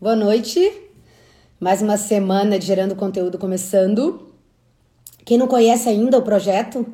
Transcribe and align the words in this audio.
Boa 0.00 0.16
noite. 0.16 0.72
Mais 1.60 1.82
uma 1.82 1.98
semana 1.98 2.58
de 2.58 2.64
gerando 2.64 2.96
conteúdo 2.96 3.36
começando. 3.36 4.32
Quem 5.26 5.36
não 5.36 5.46
conhece 5.46 5.90
ainda 5.90 6.16
o 6.16 6.22
projeto, 6.22 6.86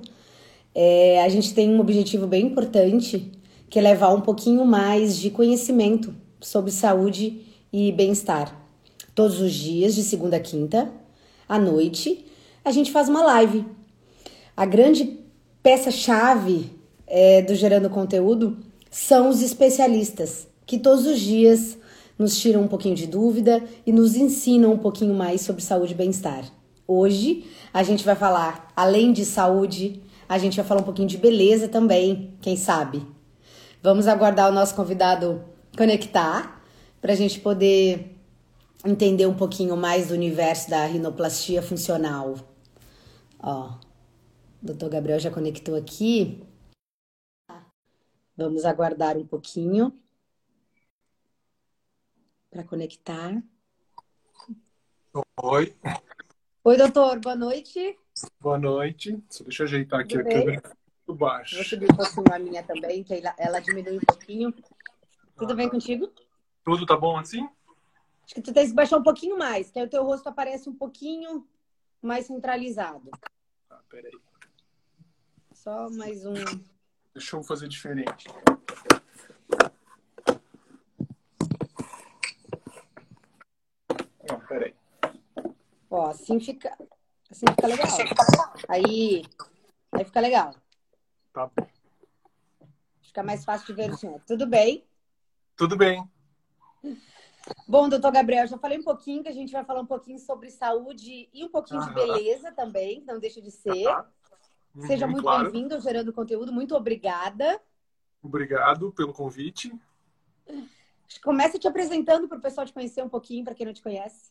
é, 0.75 1.23
a 1.23 1.29
gente 1.29 1.55
tem 1.55 1.71
um 1.71 1.79
objetivo 1.79 2.27
bem 2.27 2.47
importante, 2.47 3.31
que 3.71 3.79
é 3.79 3.83
levar 3.83 4.13
um 4.13 4.23
pouquinho 4.23 4.65
mais 4.67 5.17
de 5.17 5.31
conhecimento 5.31 6.13
sobre 6.41 6.73
saúde 6.73 7.43
e 7.73 7.93
bem-estar. 7.93 8.61
Todos 9.15 9.41
os 9.41 9.53
dias, 9.53 9.95
de 9.95 10.03
segunda 10.03 10.39
a 10.39 10.41
quinta, 10.41 10.91
à 11.49 11.61
noite, 11.61 12.27
a 12.65 12.73
gente 12.73 12.91
faz 12.91 13.09
uma 13.09 13.23
live. 13.23 13.65
A 14.57 14.67
grande 14.67 15.21
peça-chave 15.63 16.73
é, 17.07 17.41
do 17.41 17.55
Gerando 17.55 17.89
Conteúdo 17.89 18.59
são 18.91 19.29
os 19.29 19.43
especialistas, 19.43 20.49
que 20.67 20.77
todos 20.77 21.07
os 21.07 21.21
dias 21.21 21.79
nos 22.19 22.39
tiram 22.39 22.63
um 22.63 22.69
pouquinho 22.69 22.95
de 22.95 23.07
dúvida 23.07 23.63
e 23.85 23.93
nos 23.93 24.17
ensinam 24.17 24.73
um 24.73 24.79
pouquinho 24.79 25.15
mais 25.15 25.43
sobre 25.43 25.63
saúde 25.63 25.93
e 25.93 25.97
bem-estar. 25.97 26.45
Hoje 26.87 27.45
a 27.73 27.83
gente 27.83 28.05
vai 28.05 28.15
falar, 28.15 28.73
além 28.75 29.13
de 29.13 29.25
saúde, 29.25 30.03
a 30.29 30.39
gente 30.39 30.57
vai 30.57 30.65
falar 30.65 30.81
um 30.81 30.85
pouquinho 30.85 31.09
de 31.09 31.19
beleza 31.19 31.69
também, 31.69 32.35
quem 32.41 32.57
sabe. 32.57 33.07
Vamos 33.83 34.07
aguardar 34.07 34.51
o 34.51 34.55
nosso 34.55 34.75
convidado 34.75 35.45
conectar 35.77 36.63
para 37.01 37.13
a 37.13 37.17
gente 37.17 37.39
poder 37.41 38.17
entender 38.85 39.27
um 39.27 39.35
pouquinho 39.35 39.77
mais 39.77 40.09
do 40.09 40.15
universo 40.15 40.71
da 40.71 40.87
rinoplastia 40.87 41.61
funcional. 41.61 42.37
Ó, 43.39 43.75
o 44.63 44.67
doutor 44.67 44.89
Gabriel 44.89 45.19
já 45.19 45.31
conectou 45.31 45.77
aqui. 45.77 46.43
Vamos 48.37 48.65
aguardar 48.65 49.17
um 49.17 49.27
pouquinho 49.27 49.93
para 52.57 52.65
conectar. 52.65 53.43
Oi. 55.43 55.77
Oi, 56.65 56.77
doutor, 56.79 57.21
boa 57.21 57.37
noite. 57.37 57.99
Boa 58.41 58.59
noite. 58.59 59.23
Só 59.29 59.45
deixa 59.45 59.63
eu 59.63 59.67
ajeitar 59.67 60.01
aqui 60.01 60.17
Tudo 60.17 60.21
a 60.21 60.25
bem? 60.25 60.39
câmera 60.39 60.63
muito 61.07 61.21
baixo. 61.21 61.57
Vou 61.57 61.65
subir 61.67 61.93
um 61.93 61.97
pouquinho 61.97 62.35
a 62.35 62.39
minha 62.39 62.63
também, 62.63 63.05
que 63.05 63.23
ela, 63.37 63.61
diminui 63.61 63.99
um 63.99 64.01
pouquinho. 64.01 64.55
Tudo 65.37 65.53
ah, 65.53 65.57
bem 65.57 65.69
contigo? 65.69 66.11
Tudo 66.65 66.87
tá 66.87 66.97
bom 66.97 67.19
assim? 67.19 67.47
Acho 68.25 68.35
que 68.35 68.41
tu 68.41 68.55
tem 68.55 68.67
que 68.67 68.73
baixar 68.73 68.97
um 68.97 69.03
pouquinho 69.03 69.37
mais, 69.37 69.71
que 69.71 69.79
aí 69.79 69.85
o 69.85 69.91
teu 69.91 70.03
rosto 70.03 70.27
aparece 70.27 70.67
um 70.67 70.75
pouquinho 70.75 71.47
mais 72.01 72.25
centralizado. 72.25 73.11
Tá, 73.69 73.83
peraí. 73.91 74.19
Só 75.53 75.91
mais 75.91 76.25
um. 76.25 76.33
Deixa 77.13 77.37
eu 77.37 77.43
fazer 77.43 77.69
diferente. 77.69 78.27
Não, 84.29 84.41
peraí. 84.41 84.75
Ó, 85.91 86.07
assim 86.07 86.41
fica. 86.41 86.77
Assim 87.31 87.47
fica 87.47 87.67
legal. 87.67 87.89
Aí. 88.69 89.25
Aí 89.93 90.05
fica 90.05 90.21
legal. 90.21 90.55
Tá 91.33 91.47
bom. 91.47 91.67
Fica 93.03 93.23
mais 93.23 93.45
fácil 93.45 93.67
de 93.67 93.73
ver 93.73 93.91
o 93.91 93.97
senhor. 93.97 94.21
Tudo 94.27 94.47
bem? 94.47 94.85
Tudo 95.57 95.77
bem. 95.77 96.09
Bom, 97.67 97.89
doutor 97.89 98.13
Gabriel, 98.13 98.47
já 98.47 98.59
falei 98.59 98.79
um 98.79 98.83
pouquinho 98.83 99.23
que 99.23 99.29
a 99.29 99.33
gente 99.33 99.53
vai 99.53 99.65
falar 99.65 99.81
um 99.81 99.87
pouquinho 99.87 100.19
sobre 100.19 100.51
saúde 100.51 101.29
e 101.33 101.45
um 101.45 101.49
pouquinho 101.49 101.81
de 101.81 101.95
beleza 101.95 102.51
também, 102.53 103.05
não 103.07 103.21
deixa 103.21 103.41
de 103.41 103.51
ser. 103.51 103.87
Uhum, 104.75 104.87
Seja 104.87 105.07
muito 105.07 105.23
claro. 105.23 105.51
bem-vindo 105.51 105.75
ao 105.75 105.81
Gerando 105.81 106.13
Conteúdo. 106.13 106.53
Muito 106.53 106.75
obrigada. 106.75 107.61
Obrigado 108.23 108.93
pelo 108.93 109.13
convite. 109.13 109.73
Começa 111.23 111.59
te 111.59 111.69
apresentando 111.69 112.29
para 112.29 112.39
o 112.39 112.41
pessoal 112.41 112.67
te 112.67 112.73
conhecer 112.73 113.03
um 113.03 113.09
pouquinho, 113.09 113.45
para 113.45 113.55
quem 113.55 113.67
não 113.67 113.73
te 113.73 113.83
conhece. 113.83 114.31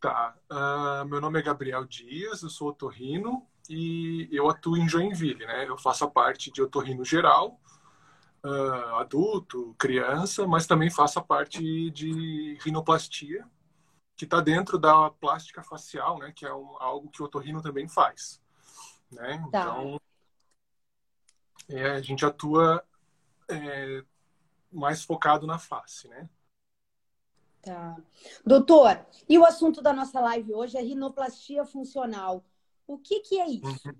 Tá. 0.00 0.34
Uh, 0.50 1.04
meu 1.06 1.20
nome 1.20 1.38
é 1.38 1.42
Gabriel 1.42 1.84
Dias, 1.84 2.42
eu 2.42 2.50
sou 2.50 2.68
otorrino 2.68 3.46
e 3.70 4.28
eu 4.32 4.50
atuo 4.50 4.76
em 4.76 4.88
Joinville, 4.88 5.46
né? 5.46 5.68
Eu 5.68 5.78
faço 5.78 6.04
a 6.04 6.10
parte 6.10 6.50
de 6.50 6.60
otorrino 6.60 7.04
geral, 7.04 7.60
uh, 8.44 8.96
adulto, 8.96 9.74
criança, 9.78 10.46
mas 10.46 10.66
também 10.66 10.90
faço 10.90 11.20
a 11.20 11.22
parte 11.22 11.90
de 11.90 12.58
rinoplastia, 12.62 13.46
que 14.16 14.24
está 14.24 14.40
dentro 14.40 14.76
da 14.76 15.10
plástica 15.10 15.62
facial, 15.62 16.18
né? 16.18 16.32
Que 16.34 16.46
é 16.46 16.52
um, 16.52 16.76
algo 16.80 17.08
que 17.08 17.22
o 17.22 17.26
otorrino 17.26 17.62
também 17.62 17.88
faz, 17.88 18.42
né? 19.10 19.38
Tá. 19.52 19.60
Então, 19.60 20.00
é, 21.68 21.90
a 21.92 22.02
gente 22.02 22.26
atua 22.26 22.84
é, 23.48 24.02
mais 24.72 25.02
focado 25.04 25.46
na 25.46 25.58
face, 25.58 26.08
né? 26.08 26.28
Tá. 27.62 27.96
Doutor, 28.44 29.06
e 29.28 29.38
o 29.38 29.44
assunto 29.44 29.80
da 29.80 29.92
nossa 29.92 30.20
live 30.20 30.52
hoje 30.52 30.76
é 30.76 30.82
rinoplastia 30.82 31.64
funcional. 31.64 32.44
O 32.86 32.98
que, 32.98 33.20
que 33.20 33.40
é 33.40 33.48
isso? 33.48 33.88
Uhum. 33.88 33.94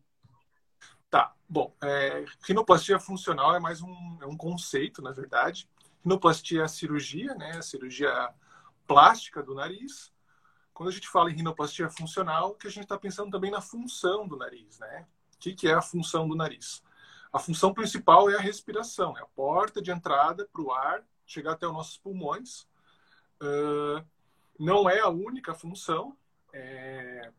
Tá, 1.09 1.34
bom, 1.49 1.72
é, 1.82 2.25
rinoplastia 2.43 2.99
funcional 2.99 3.55
é 3.55 3.61
mais 3.61 3.81
um, 3.82 4.19
é 4.21 4.27
um 4.27 4.37
conceito, 4.37 5.00
na 5.00 5.12
verdade. 5.12 5.69
Rinoplastia 6.03 6.62
é 6.62 6.65
a 6.65 6.69
cirurgia, 6.69 7.34
né? 7.34 7.53
A 7.56 7.62
cirurgia 7.62 8.34
plástica 8.87 9.43
do 9.43 9.55
nariz. 9.55 10.12
Quando 10.75 10.88
a 10.88 10.93
gente 10.93 11.06
fala 11.06 11.31
em 11.31 11.37
rinoplastia 11.37 11.88
funcional, 11.91 12.55
que 12.55 12.66
a 12.66 12.71
gente 12.71 12.84
está 12.84 12.99
pensando 12.99 13.31
também 13.31 13.50
na 13.50 13.61
função 13.61 14.27
do 14.27 14.37
nariz, 14.37 14.78
né? 14.78 15.06
O 15.34 15.38
que, 15.38 15.55
que 15.55 15.69
é 15.69 15.75
a 15.75 15.82
função 15.82 16.27
do 16.27 16.34
nariz? 16.34 16.82
A 17.32 17.38
função 17.38 17.72
principal 17.72 18.28
é 18.31 18.37
a 18.37 18.41
respiração, 18.41 19.16
é 19.16 19.22
a 19.22 19.26
porta 19.26 19.81
de 19.81 19.91
entrada 19.91 20.48
para 20.53 20.62
o 20.62 20.72
ar 20.72 21.03
chegar 21.25 21.53
até 21.53 21.66
os 21.66 21.72
nossos 21.72 21.97
pulmões 21.97 22.66
Uh, 23.43 24.04
não 24.59 24.88
é 24.88 25.00
a 25.00 25.09
única 25.09 25.53
função. 25.53 26.16
É, 26.53 27.31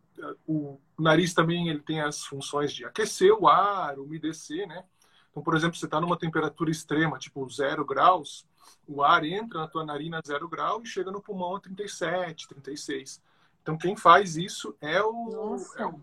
o, 0.46 0.78
nariz 1.00 1.34
também 1.34 1.70
ele 1.70 1.80
tem 1.80 2.02
as 2.02 2.26
funções 2.26 2.74
de 2.74 2.84
aquecer 2.84 3.32
o 3.34 3.48
ar, 3.48 3.98
umedecer, 3.98 4.68
né? 4.68 4.84
Então, 5.32 5.42
por 5.42 5.56
exemplo, 5.56 5.78
você 5.78 5.86
está 5.86 6.02
numa 6.02 6.18
temperatura 6.18 6.70
extrema, 6.70 7.18
tipo 7.18 7.50
zero 7.50 7.86
graus, 7.86 8.46
o 8.88 9.02
ar 9.02 9.24
entra 9.24 9.62
na 9.62 9.68
tua 9.68 9.86
narina 9.86 10.20
a 10.20 10.28
zero 10.28 10.48
grau 10.48 10.82
e 10.84 10.86
chega 10.86 11.10
no 11.10 11.22
pulmão 11.22 11.56
a 11.56 11.60
37, 11.60 12.48
36. 12.48 13.22
Então, 13.62 13.78
quem 13.78 13.96
faz 13.96 14.36
isso 14.36 14.76
é 14.82 15.02
o, 15.02 15.56
é 15.78 15.86
o, 15.86 16.02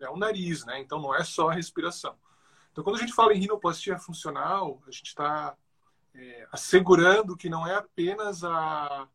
é 0.00 0.08
o, 0.08 0.16
nariz, 0.16 0.64
né? 0.64 0.80
Então, 0.80 1.00
não 1.00 1.14
é 1.14 1.24
só 1.24 1.50
a 1.50 1.54
respiração. 1.54 2.16
Então, 2.72 2.84
quando 2.84 2.96
a 2.96 3.00
gente 3.00 3.12
fala 3.12 3.34
em 3.34 3.40
rinoplastia 3.40 3.98
funcional, 3.98 4.80
a 4.86 4.90
gente 4.90 5.08
está 5.08 5.56
é, 6.14 6.48
assegurando 6.52 7.36
que 7.36 7.48
não 7.48 7.66
é 7.66 7.74
apenas 7.74 8.44
a, 8.44 9.08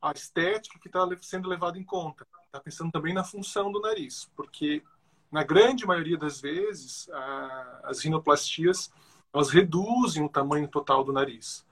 a 0.00 0.12
estética 0.12 0.78
que 0.78 0.88
está 0.88 1.06
sendo 1.22 1.48
levada 1.48 1.78
em 1.78 1.84
conta. 1.84 2.26
Está 2.46 2.60
pensando 2.60 2.92
também 2.92 3.14
na 3.14 3.24
função 3.24 3.72
do 3.72 3.80
nariz, 3.80 4.30
porque 4.36 4.82
na 5.30 5.42
grande 5.42 5.86
maioria 5.86 6.16
das 6.16 6.40
vezes 6.40 7.08
a, 7.10 7.80
as 7.84 8.00
rinoplastias 8.00 8.92
elas 9.32 9.50
reduzem 9.50 10.24
o 10.24 10.28
tamanho 10.28 10.68
total 10.68 11.02
do 11.02 11.12
nariz 11.12 11.66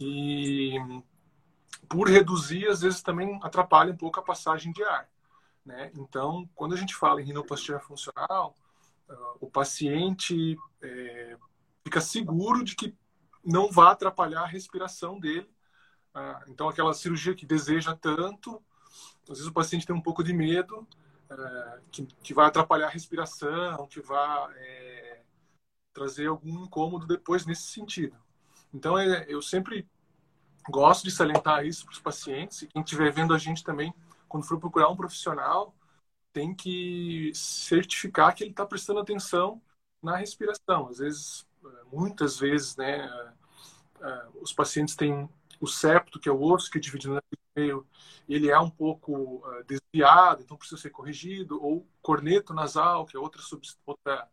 e 0.00 0.78
por 1.86 2.08
reduzir 2.08 2.66
às 2.68 2.80
vezes 2.80 3.02
também 3.02 3.38
atrapalha 3.42 3.92
um 3.92 3.96
pouco 3.96 4.18
a 4.18 4.22
passagem 4.22 4.72
de 4.72 4.82
ar, 4.82 5.06
né? 5.62 5.92
Então 5.94 6.48
quando 6.54 6.72
a 6.72 6.78
gente 6.78 6.94
fala 6.94 7.20
em 7.20 7.26
rinoplastia 7.26 7.78
funcional 7.80 8.56
o 9.40 9.50
paciente 9.50 10.56
é, 10.82 11.36
fica 11.84 12.00
seguro 12.00 12.64
de 12.64 12.74
que 12.74 12.94
não 13.44 13.70
vai 13.70 13.92
atrapalhar 13.92 14.42
a 14.42 14.46
respiração 14.46 15.18
dele 15.18 15.52
ah, 16.14 16.44
então, 16.48 16.68
aquela 16.68 16.92
cirurgia 16.92 17.34
que 17.34 17.46
deseja 17.46 17.96
tanto, 17.96 18.62
às 19.22 19.38
vezes 19.38 19.46
o 19.46 19.52
paciente 19.52 19.86
tem 19.86 19.96
um 19.96 20.00
pouco 20.00 20.22
de 20.22 20.32
medo, 20.32 20.86
é, 21.30 21.80
que, 21.90 22.06
que 22.22 22.34
vai 22.34 22.46
atrapalhar 22.46 22.86
a 22.86 22.90
respiração, 22.90 23.86
que 23.86 24.00
vai 24.00 24.52
é, 24.56 25.22
trazer 25.92 26.26
algum 26.26 26.64
incômodo 26.64 27.06
depois 27.06 27.46
nesse 27.46 27.64
sentido. 27.64 28.16
Então, 28.74 28.98
é, 28.98 29.24
eu 29.28 29.40
sempre 29.40 29.88
gosto 30.68 31.04
de 31.04 31.10
salientar 31.10 31.64
isso 31.64 31.84
para 31.86 31.92
os 31.92 31.98
pacientes, 31.98 32.62
e 32.62 32.66
quem 32.66 32.82
estiver 32.82 33.10
vendo 33.10 33.34
a 33.34 33.38
gente 33.38 33.64
também, 33.64 33.94
quando 34.28 34.44
for 34.44 34.60
procurar 34.60 34.90
um 34.90 34.96
profissional, 34.96 35.74
tem 36.32 36.54
que 36.54 37.32
certificar 37.34 38.34
que 38.34 38.42
ele 38.44 38.50
está 38.50 38.64
prestando 38.66 39.00
atenção 39.00 39.60
na 40.02 40.16
respiração. 40.16 40.88
Às 40.88 40.98
vezes, 40.98 41.46
muitas 41.92 42.38
vezes, 42.38 42.76
né, 42.76 43.08
os 44.40 44.52
pacientes 44.52 44.96
têm 44.96 45.28
o 45.60 45.66
septo, 45.66 46.18
que 46.18 46.28
é 46.28 46.32
o 46.32 46.42
osso 46.42 46.70
que 46.70 46.78
é 46.78 46.80
divide 46.80 47.08
no 47.08 47.20
meio, 47.54 47.86
ele 48.28 48.50
é 48.50 48.58
um 48.58 48.70
pouco 48.70 49.44
desviado, 49.66 50.42
então 50.42 50.56
precisa 50.56 50.80
ser 50.80 50.90
corrigido, 50.90 51.62
ou 51.62 51.86
corneto 52.00 52.52
nasal, 52.52 53.06
que 53.06 53.16
é 53.16 53.20
outra, 53.20 53.40
outra 53.86 54.28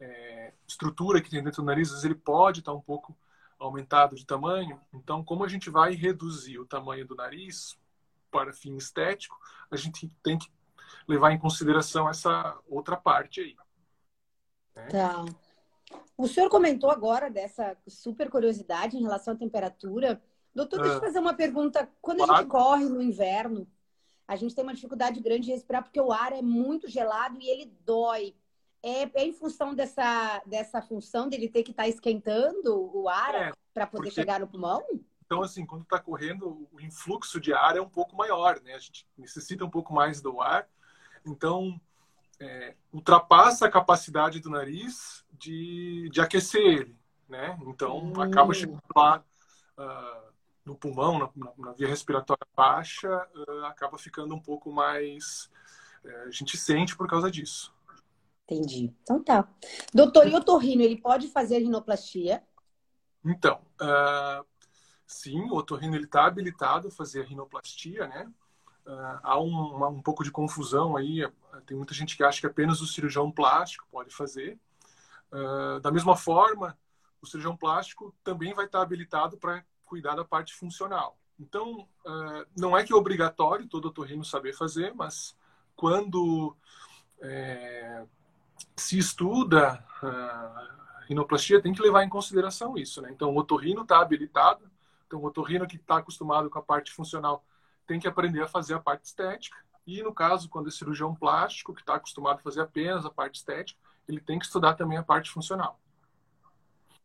é, 0.00 0.52
estrutura 0.66 1.20
que 1.20 1.30
tem 1.30 1.42
dentro 1.42 1.62
do 1.62 1.66
nariz, 1.66 1.88
às 1.88 1.94
vezes 1.94 2.04
ele 2.04 2.14
pode 2.14 2.60
estar 2.60 2.72
um 2.74 2.80
pouco 2.80 3.16
aumentado 3.58 4.14
de 4.14 4.26
tamanho. 4.26 4.80
Então, 4.92 5.24
como 5.24 5.44
a 5.44 5.48
gente 5.48 5.70
vai 5.70 5.94
reduzir 5.94 6.58
o 6.58 6.66
tamanho 6.66 7.06
do 7.06 7.14
nariz 7.14 7.78
para 8.30 8.52
fim 8.52 8.76
estético, 8.76 9.36
a 9.70 9.76
gente 9.76 10.10
tem 10.22 10.38
que 10.38 10.50
levar 11.06 11.32
em 11.32 11.38
consideração 11.38 12.08
essa 12.08 12.58
outra 12.68 12.96
parte 12.96 13.40
aí. 13.40 13.56
Né? 14.76 14.86
Tá. 14.88 15.24
O 16.16 16.26
senhor 16.26 16.48
comentou 16.50 16.90
agora 16.90 17.30
dessa 17.30 17.76
super 17.86 18.28
curiosidade 18.28 18.96
em 18.96 19.02
relação 19.02 19.34
à 19.34 19.36
temperatura 19.36 20.20
Doutor, 20.58 20.80
deixa 20.80 20.94
eu 20.94 20.98
ah. 20.98 21.02
fazer 21.02 21.18
uma 21.20 21.34
pergunta. 21.34 21.88
Quando 22.02 22.18
claro. 22.18 22.32
a 22.32 22.36
gente 22.38 22.48
corre 22.48 22.84
no 22.86 23.00
inverno, 23.00 23.64
a 24.26 24.34
gente 24.34 24.56
tem 24.56 24.64
uma 24.64 24.74
dificuldade 24.74 25.20
grande 25.20 25.46
de 25.46 25.52
respirar 25.52 25.84
porque 25.84 26.00
o 26.00 26.10
ar 26.10 26.32
é 26.32 26.42
muito 26.42 26.88
gelado 26.88 27.38
e 27.40 27.48
ele 27.48 27.72
dói. 27.84 28.34
É, 28.82 29.02
é 29.20 29.24
em 29.24 29.32
função 29.32 29.74
dessa, 29.74 30.42
dessa 30.46 30.82
função 30.82 31.28
dele 31.28 31.48
ter 31.48 31.62
que 31.62 31.70
estar 31.70 31.84
tá 31.84 31.88
esquentando 31.88 32.90
o 32.92 33.08
ar 33.08 33.34
é, 33.34 33.52
para 33.72 33.86
poder 33.86 34.08
porque... 34.08 34.20
chegar 34.20 34.40
no 34.40 34.48
pulmão? 34.48 34.84
Então, 35.24 35.42
assim, 35.42 35.64
quando 35.64 35.82
está 35.82 36.00
correndo, 36.00 36.68
o 36.72 36.80
influxo 36.80 37.40
de 37.40 37.52
ar 37.52 37.76
é 37.76 37.80
um 37.80 37.88
pouco 37.88 38.16
maior, 38.16 38.60
né? 38.62 38.74
A 38.74 38.78
gente 38.78 39.06
necessita 39.16 39.64
um 39.64 39.70
pouco 39.70 39.92
mais 39.92 40.20
do 40.20 40.40
ar. 40.40 40.68
Então, 41.26 41.80
é, 42.40 42.74
ultrapassa 42.92 43.66
a 43.66 43.70
capacidade 43.70 44.40
do 44.40 44.50
nariz 44.50 45.24
de, 45.32 46.08
de 46.10 46.20
aquecer 46.20 46.60
ele, 46.60 46.96
né? 47.28 47.58
Então, 47.66 47.98
hum. 47.98 48.20
acaba 48.20 48.54
chegando 48.54 48.82
lá 48.94 49.24
uh, 49.78 50.32
no 50.64 50.74
pulmão, 50.74 51.18
na, 51.18 51.30
na, 51.56 51.72
via 51.72 51.88
respiratória 51.88 52.46
baixa, 52.54 53.08
uh, 53.34 53.64
acaba 53.64 53.98
ficando 53.98 54.34
um 54.34 54.40
pouco 54.40 54.72
mais... 54.72 55.50
Uh, 56.04 56.28
a 56.28 56.30
gente 56.30 56.56
sente 56.56 56.96
por 56.96 57.08
causa 57.08 57.30
disso. 57.30 57.74
Entendi. 58.44 58.94
Então 59.02 59.22
tá. 59.22 59.46
Doutor, 59.92 60.26
e 60.26 60.34
o 60.34 60.42
torrino, 60.42 60.82
ele 60.82 60.96
pode 60.96 61.28
fazer 61.28 61.58
rinoplastia? 61.58 62.42
Então, 63.22 63.60
uh, 63.80 64.46
sim, 65.06 65.40
o 65.50 65.56
otorrino 65.56 65.96
está 65.96 66.24
habilitado 66.24 66.88
a 66.88 66.90
fazer 66.90 67.22
a 67.22 67.24
rinoplastia, 67.24 68.06
né? 68.06 68.32
Uh, 68.88 69.20
há 69.22 69.38
um, 69.38 69.86
um 69.88 70.00
pouco 70.00 70.24
de 70.24 70.30
confusão 70.30 70.96
aí, 70.96 71.20
tem 71.66 71.76
muita 71.76 71.92
gente 71.92 72.16
que 72.16 72.24
acha 72.24 72.40
que 72.40 72.46
apenas 72.46 72.80
o 72.80 72.86
cirurgião 72.86 73.30
plástico 73.30 73.86
pode 73.92 74.14
fazer. 74.14 74.58
Uh, 75.30 75.78
da 75.80 75.90
mesma 75.90 76.16
forma, 76.16 76.74
o 77.20 77.26
cirurgião 77.26 77.54
plástico 77.54 78.14
também 78.24 78.54
vai 78.54 78.64
estar 78.64 78.80
habilitado 78.80 79.36
para 79.36 79.62
cuidar 79.84 80.14
da 80.14 80.24
parte 80.24 80.54
funcional. 80.54 81.18
Então, 81.38 81.86
uh, 82.06 82.46
não 82.56 82.74
é 82.74 82.82
que 82.82 82.90
é 82.90 82.96
obrigatório 82.96 83.68
todo 83.68 83.88
otorrino 83.88 84.24
saber 84.24 84.54
fazer, 84.54 84.94
mas 84.94 85.36
quando 85.76 86.56
é, 87.20 88.06
se 88.74 88.98
estuda 88.98 89.84
a 90.02 91.04
rinoplastia, 91.06 91.60
tem 91.60 91.74
que 91.74 91.82
levar 91.82 92.04
em 92.04 92.08
consideração 92.08 92.76
isso. 92.78 93.02
Né? 93.02 93.10
Então, 93.12 93.34
o 93.34 93.38
otorrino 93.38 93.82
está 93.82 94.00
habilitado, 94.00 94.68
então, 95.06 95.20
o 95.20 95.26
otorrino 95.26 95.66
que 95.66 95.76
está 95.76 95.98
acostumado 95.98 96.48
com 96.48 96.58
a 96.58 96.62
parte 96.62 96.90
funcional 96.90 97.44
tem 97.88 97.98
que 97.98 98.06
aprender 98.06 98.42
a 98.42 98.46
fazer 98.46 98.74
a 98.74 98.78
parte 98.78 99.06
estética. 99.06 99.56
E, 99.86 100.02
no 100.02 100.12
caso, 100.12 100.50
quando 100.50 100.68
é 100.68 100.70
cirurgião 100.70 101.14
plástico, 101.14 101.74
que 101.74 101.80
está 101.80 101.94
acostumado 101.94 102.38
a 102.38 102.42
fazer 102.42 102.60
apenas 102.60 103.06
a 103.06 103.10
parte 103.10 103.36
estética, 103.36 103.80
ele 104.06 104.20
tem 104.20 104.38
que 104.38 104.44
estudar 104.44 104.74
também 104.74 104.98
a 104.98 105.02
parte 105.02 105.30
funcional. 105.30 105.80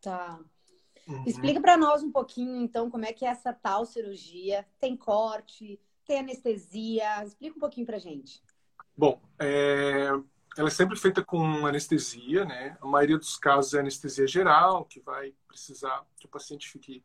Tá. 0.02 0.38
Uhum. 1.08 1.24
Explica 1.26 1.62
para 1.62 1.78
nós 1.78 2.04
um 2.04 2.12
pouquinho, 2.12 2.58
então, 2.58 2.92
como 2.92 3.06
é 3.06 3.14
que 3.14 3.26
é 3.26 3.30
essa 3.30 3.54
tal 3.54 3.86
cirurgia. 3.86 4.68
Tem 4.80 4.98
corte, 4.98 5.80
tem 6.06 6.20
anestesia? 6.20 7.24
Explica 7.24 7.56
um 7.56 7.60
pouquinho 7.60 7.86
para 7.86 7.98
gente. 7.98 8.44
Bom, 8.96 9.22
é... 9.40 10.10
ela 10.58 10.68
é 10.68 10.72
sempre 10.72 10.98
feita 10.98 11.24
com 11.24 11.66
anestesia, 11.66 12.44
né? 12.44 12.78
A 12.82 12.86
maioria 12.86 13.18
dos 13.18 13.38
casos 13.38 13.74
é 13.74 13.80
anestesia 13.80 14.28
geral, 14.28 14.84
que 14.84 15.00
vai 15.00 15.34
precisar 15.48 16.06
que 16.18 16.26
o 16.26 16.30
paciente 16.30 16.70
fique 16.70 17.02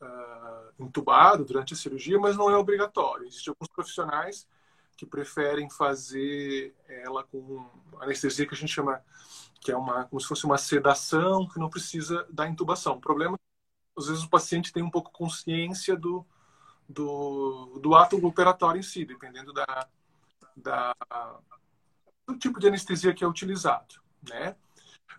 uh, 0.00 0.84
entubado 0.84 1.44
durante 1.44 1.74
a 1.74 1.76
cirurgia, 1.76 2.18
mas 2.18 2.36
não 2.36 2.50
é 2.50 2.56
obrigatório. 2.56 3.26
Existem 3.26 3.50
alguns 3.50 3.68
profissionais 3.68 4.46
que 4.96 5.06
preferem 5.06 5.70
fazer 5.70 6.74
ela 6.88 7.22
com 7.24 7.64
anestesia 8.00 8.46
que 8.46 8.54
a 8.54 8.56
gente 8.56 8.72
chama 8.72 9.02
que 9.60 9.72
é 9.72 9.76
uma 9.76 10.04
como 10.04 10.20
se 10.20 10.26
fosse 10.26 10.44
uma 10.44 10.58
sedação 10.58 11.48
que 11.48 11.58
não 11.58 11.70
precisa 11.70 12.26
da 12.30 12.48
intubação. 12.48 12.94
O 12.94 13.00
problema 13.00 13.36
é 13.36 14.00
às 14.00 14.06
vezes 14.06 14.24
o 14.24 14.30
paciente 14.30 14.72
tem 14.72 14.82
um 14.82 14.90
pouco 14.90 15.10
consciência 15.12 15.96
do 15.96 16.26
do, 16.88 17.78
do 17.82 17.94
ato 17.94 18.24
operatório 18.24 18.78
em 18.78 18.82
si, 18.82 19.04
dependendo 19.04 19.52
da, 19.52 19.86
da 20.56 20.94
do 22.26 22.38
tipo 22.38 22.58
de 22.58 22.68
anestesia 22.68 23.12
que 23.14 23.22
é 23.22 23.28
utilizado, 23.28 23.96
né? 24.22 24.56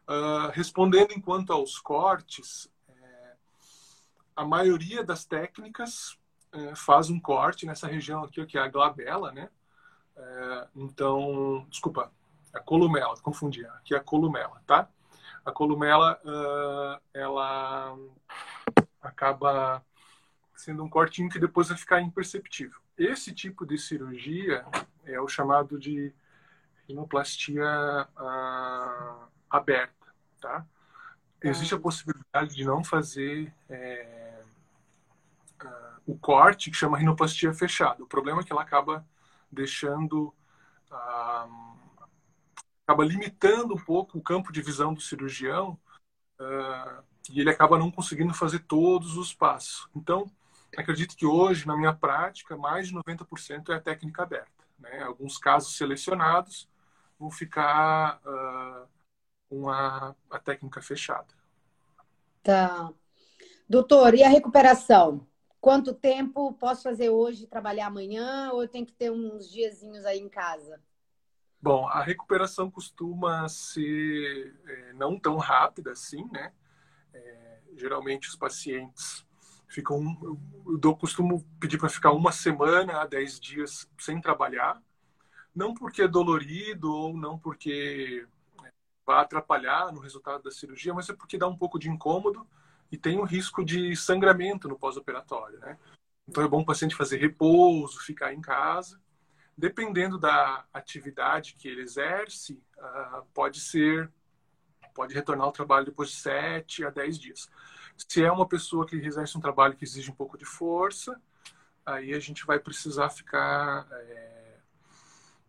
Uh, 0.07 0.49
respondendo 0.51 1.11
enquanto 1.11 1.53
aos 1.53 1.77
cortes, 1.77 2.67
a 4.39 4.45
maioria 4.45 5.03
das 5.03 5.25
técnicas 5.25 6.17
é, 6.53 6.73
faz 6.73 7.09
um 7.09 7.19
corte 7.19 7.65
nessa 7.65 7.87
região 7.87 8.23
aqui, 8.23 8.45
que 8.45 8.57
é 8.57 8.61
a 8.61 8.69
glabela, 8.69 9.33
né? 9.33 9.49
É, 10.15 10.67
então, 10.77 11.67
desculpa, 11.69 12.09
a 12.53 12.59
columela, 12.61 13.19
confundi, 13.21 13.65
aqui 13.65 13.93
é 13.93 13.97
a 13.97 14.01
columela, 14.01 14.61
tá? 14.65 14.87
A 15.45 15.51
columela, 15.51 16.17
uh, 16.23 17.01
ela 17.13 17.97
acaba 19.01 19.83
sendo 20.55 20.85
um 20.85 20.89
cortinho 20.89 21.29
que 21.29 21.37
depois 21.37 21.67
vai 21.67 21.77
ficar 21.77 21.99
imperceptível. 21.99 22.79
Esse 22.97 23.33
tipo 23.33 23.65
de 23.65 23.77
cirurgia 23.77 24.65
é 25.03 25.19
o 25.19 25.27
chamado 25.27 25.77
de 25.77 26.13
rinoplastia 26.87 28.07
uh, 28.17 29.27
aberta, 29.49 30.07
tá? 30.39 30.65
Existe 31.41 31.75
a 31.75 31.79
possibilidade 31.79 32.55
de 32.55 32.63
não 32.63 32.83
fazer 32.85 33.53
é, 33.69 34.28
o 36.11 36.17
corte, 36.17 36.71
que 36.71 36.77
chama 36.77 36.97
rinoplastia 36.97 37.53
fechada. 37.53 38.03
O 38.03 38.07
problema 38.07 38.41
é 38.41 38.43
que 38.43 38.51
ela 38.51 38.61
acaba 38.61 39.05
deixando. 39.51 40.33
Ah, 40.91 41.47
acaba 42.83 43.05
limitando 43.05 43.75
um 43.75 43.79
pouco 43.79 44.17
o 44.17 44.21
campo 44.21 44.51
de 44.51 44.61
visão 44.61 44.93
do 44.93 45.01
cirurgião 45.01 45.79
ah, 46.39 47.03
e 47.31 47.39
ele 47.39 47.49
acaba 47.51 47.77
não 47.77 47.91
conseguindo 47.91 48.33
fazer 48.33 48.59
todos 48.59 49.17
os 49.17 49.33
passos. 49.33 49.87
Então, 49.95 50.25
acredito 50.75 51.15
que 51.15 51.25
hoje, 51.25 51.67
na 51.67 51.77
minha 51.77 51.93
prática, 51.93 52.57
mais 52.57 52.87
de 52.87 52.95
90% 52.95 53.69
é 53.69 53.75
a 53.75 53.81
técnica 53.81 54.23
aberta. 54.23 54.65
Né? 54.79 55.03
Alguns 55.03 55.37
casos 55.37 55.77
selecionados 55.77 56.67
vão 57.19 57.29
ficar 57.29 58.19
uh, 58.25 58.87
com 59.47 59.69
a, 59.69 60.15
a 60.31 60.39
técnica 60.39 60.81
fechada. 60.81 61.27
Tá. 62.41 62.91
Doutor, 63.67 64.15
e 64.15 64.23
a 64.23 64.29
recuperação? 64.29 65.28
Quanto 65.61 65.93
tempo 65.93 66.53
posso 66.53 66.83
fazer 66.83 67.09
hoje, 67.09 67.45
trabalhar 67.45 67.87
amanhã, 67.87 68.51
ou 68.53 68.61
eu 68.61 68.67
tenho 68.67 68.85
que 68.85 68.93
ter 68.93 69.11
uns 69.11 69.51
diazinhos 69.51 70.05
aí 70.05 70.19
em 70.19 70.29
casa? 70.29 70.81
Bom, 71.61 71.85
a 71.87 72.01
recuperação 72.01 72.71
costuma 72.71 73.47
ser 73.49 74.55
é, 74.65 74.93
não 74.93 75.19
tão 75.19 75.35
rápida 75.35 75.91
assim, 75.91 76.25
né? 76.31 76.53
É, 77.13 77.59
geralmente 77.75 78.29
os 78.29 78.35
pacientes 78.37 79.25
ficam. 79.67 80.17
Eu, 80.81 80.95
costumo 80.95 81.45
pedir 81.59 81.77
para 81.77 81.89
ficar 81.89 82.11
uma 82.11 82.31
semana 82.31 83.01
a 83.01 83.05
dez 83.05 83.37
dias 83.37 83.89
sem 83.97 84.21
trabalhar. 84.21 84.81
Não 85.53 85.73
porque 85.73 86.03
é 86.03 86.07
dolorido 86.07 86.93
ou 86.93 87.17
não 87.17 87.37
porque 87.37 88.25
é, 88.63 88.71
vai 89.05 89.19
atrapalhar 89.19 89.91
no 89.91 89.99
resultado 89.99 90.43
da 90.43 90.51
cirurgia, 90.51 90.93
mas 90.93 91.09
é 91.09 91.13
porque 91.13 91.37
dá 91.37 91.47
um 91.49 91.57
pouco 91.57 91.77
de 91.77 91.89
incômodo 91.89 92.47
e 92.91 92.97
tem 92.97 93.19
o 93.19 93.23
risco 93.23 93.63
de 93.63 93.95
sangramento 93.95 94.67
no 94.67 94.77
pós-operatório, 94.77 95.59
né? 95.59 95.77
Então 96.27 96.43
é 96.43 96.47
bom 96.47 96.61
o 96.61 96.65
paciente 96.65 96.95
fazer 96.95 97.17
repouso, 97.17 97.99
ficar 97.99 98.33
em 98.33 98.41
casa. 98.41 98.99
Dependendo 99.57 100.17
da 100.17 100.65
atividade 100.73 101.55
que 101.55 101.67
ele 101.67 101.81
exerce, 101.81 102.61
uh, 102.77 103.25
pode 103.33 103.59
ser, 103.59 104.11
pode 104.93 105.13
retornar 105.13 105.45
ao 105.45 105.51
trabalho 105.51 105.85
depois 105.85 106.09
de 106.09 106.15
7 106.17 106.85
a 106.85 106.89
10 106.89 107.19
dias. 107.19 107.49
Se 108.07 108.23
é 108.23 108.31
uma 108.31 108.47
pessoa 108.47 108.85
que 108.85 108.95
exerce 108.95 109.37
um 109.37 109.41
trabalho 109.41 109.75
que 109.75 109.83
exige 109.83 110.09
um 110.09 110.15
pouco 110.15 110.37
de 110.37 110.45
força, 110.45 111.19
aí 111.85 112.13
a 112.13 112.19
gente 112.19 112.45
vai 112.45 112.59
precisar 112.59 113.09
ficar, 113.09 113.87
é, 113.91 114.59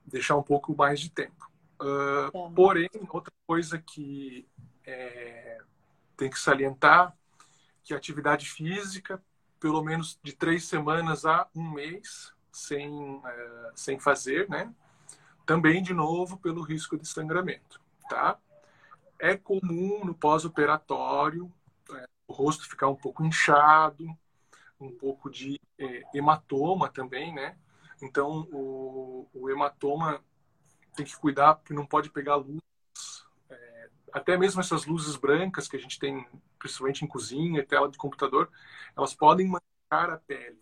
deixar 0.05 0.37
um 0.37 0.43
pouco 0.43 0.75
mais 0.75 0.99
de 0.99 1.11
tempo. 1.11 1.49
Uh, 1.81 2.51
porém, 2.53 2.89
outra 3.11 3.33
coisa 3.47 3.79
que 3.79 4.49
é, 4.85 5.59
tem 6.17 6.29
que 6.29 6.39
salientar 6.39 7.17
que 7.83 7.95
atividade 7.95 8.49
física, 8.49 9.23
pelo 9.59 9.83
menos 9.83 10.19
de 10.23 10.33
três 10.33 10.65
semanas 10.65 11.25
a 11.25 11.49
um 11.55 11.71
mês, 11.73 12.33
sem, 12.53 13.21
é, 13.25 13.71
sem 13.75 13.99
fazer, 13.99 14.49
né? 14.49 14.73
Também, 15.47 15.83
de 15.83 15.93
novo, 15.93 16.39
pelo 16.39 16.63
risco 16.63 16.97
de 16.97 17.07
sangramento, 17.07 17.81
tá? 18.09 18.39
É 19.19 19.37
comum 19.37 20.05
no 20.05 20.15
pós-operatório 20.15 21.53
é, 21.93 22.05
o 22.29 22.33
rosto 22.33 22.69
ficar 22.69 22.89
um 22.89 22.97
pouco 22.97 23.25
inchado, 23.25 24.07
um 24.81 24.91
pouco 24.91 25.29
de 25.29 25.61
é, 25.79 26.03
hematoma 26.15 26.89
também, 26.89 27.35
né? 27.35 27.57
Então, 28.03 28.49
o, 28.51 29.29
o 29.35 29.51
hematoma 29.51 30.25
tem 30.95 31.05
que 31.05 31.17
cuidar 31.17 31.57
porque 31.57 31.75
não 31.75 31.85
pode 31.85 32.11
pegar 32.11 32.37
luz 32.37 32.61
até 34.13 34.37
mesmo 34.37 34.61
essas 34.61 34.87
luzes 34.87 35.17
brancas 35.17 35.69
que 35.69 35.77
a 35.77 35.81
gente 35.81 35.99
tem, 35.99 36.27
principalmente 36.59 37.05
em 37.05 37.09
cozinha, 37.09 37.65
tela 37.65 37.91
de 37.91 37.99
computador, 37.99 38.51
elas 38.97 39.15
podem 39.15 39.47
manchar 39.47 40.11
a 40.11 40.17
pele, 40.17 40.61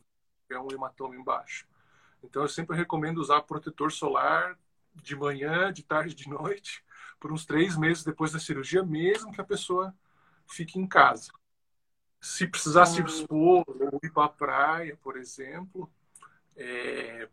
é 0.51 0.59
um 0.59 0.71
hematoma 0.71 1.17
embaixo. 1.17 1.67
Então 2.23 2.43
eu 2.43 2.49
sempre 2.49 2.77
recomendo 2.77 3.19
usar 3.19 3.43
protetor 3.43 3.93
solar 3.93 4.59
de 4.95 5.15
manhã, 5.15 5.73
de 5.73 5.83
tarde, 5.83 6.15
de 6.15 6.29
noite, 6.29 6.85
por 7.21 7.33
uns 7.33 7.45
três 7.45 7.77
meses 7.77 8.05
depois 8.05 8.33
da 8.33 8.39
cirurgia, 8.39 8.83
mesmo 8.83 9.33
que 9.33 9.41
a 9.41 9.45
pessoa 9.45 9.95
fique 10.47 10.79
em 10.79 10.87
casa. 10.87 11.31
Se 12.21 12.47
precisar 12.47 12.87
se 12.87 13.01
expor 13.01 13.65
ou 13.69 14.01
ir 14.03 14.11
para 14.11 14.25
a 14.25 14.29
praia, 14.29 14.99
por 15.01 15.17
exemplo, 15.17 15.91
é, 16.57 17.29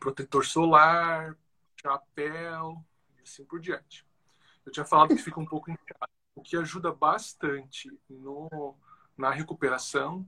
protetor 0.00 0.44
solar, 0.44 1.36
chapéu 1.80 2.84
e 3.16 3.22
assim 3.22 3.44
por 3.44 3.60
diante. 3.60 4.04
Eu 4.64 4.72
tinha 4.72 4.84
falado 4.84 5.14
que 5.14 5.22
fica 5.22 5.40
um 5.40 5.46
pouco 5.46 5.70
inchado. 5.70 6.10
O 6.34 6.42
que 6.42 6.56
ajuda 6.56 6.92
bastante 6.92 7.90
no, 8.08 8.74
na 9.16 9.30
recuperação 9.30 10.26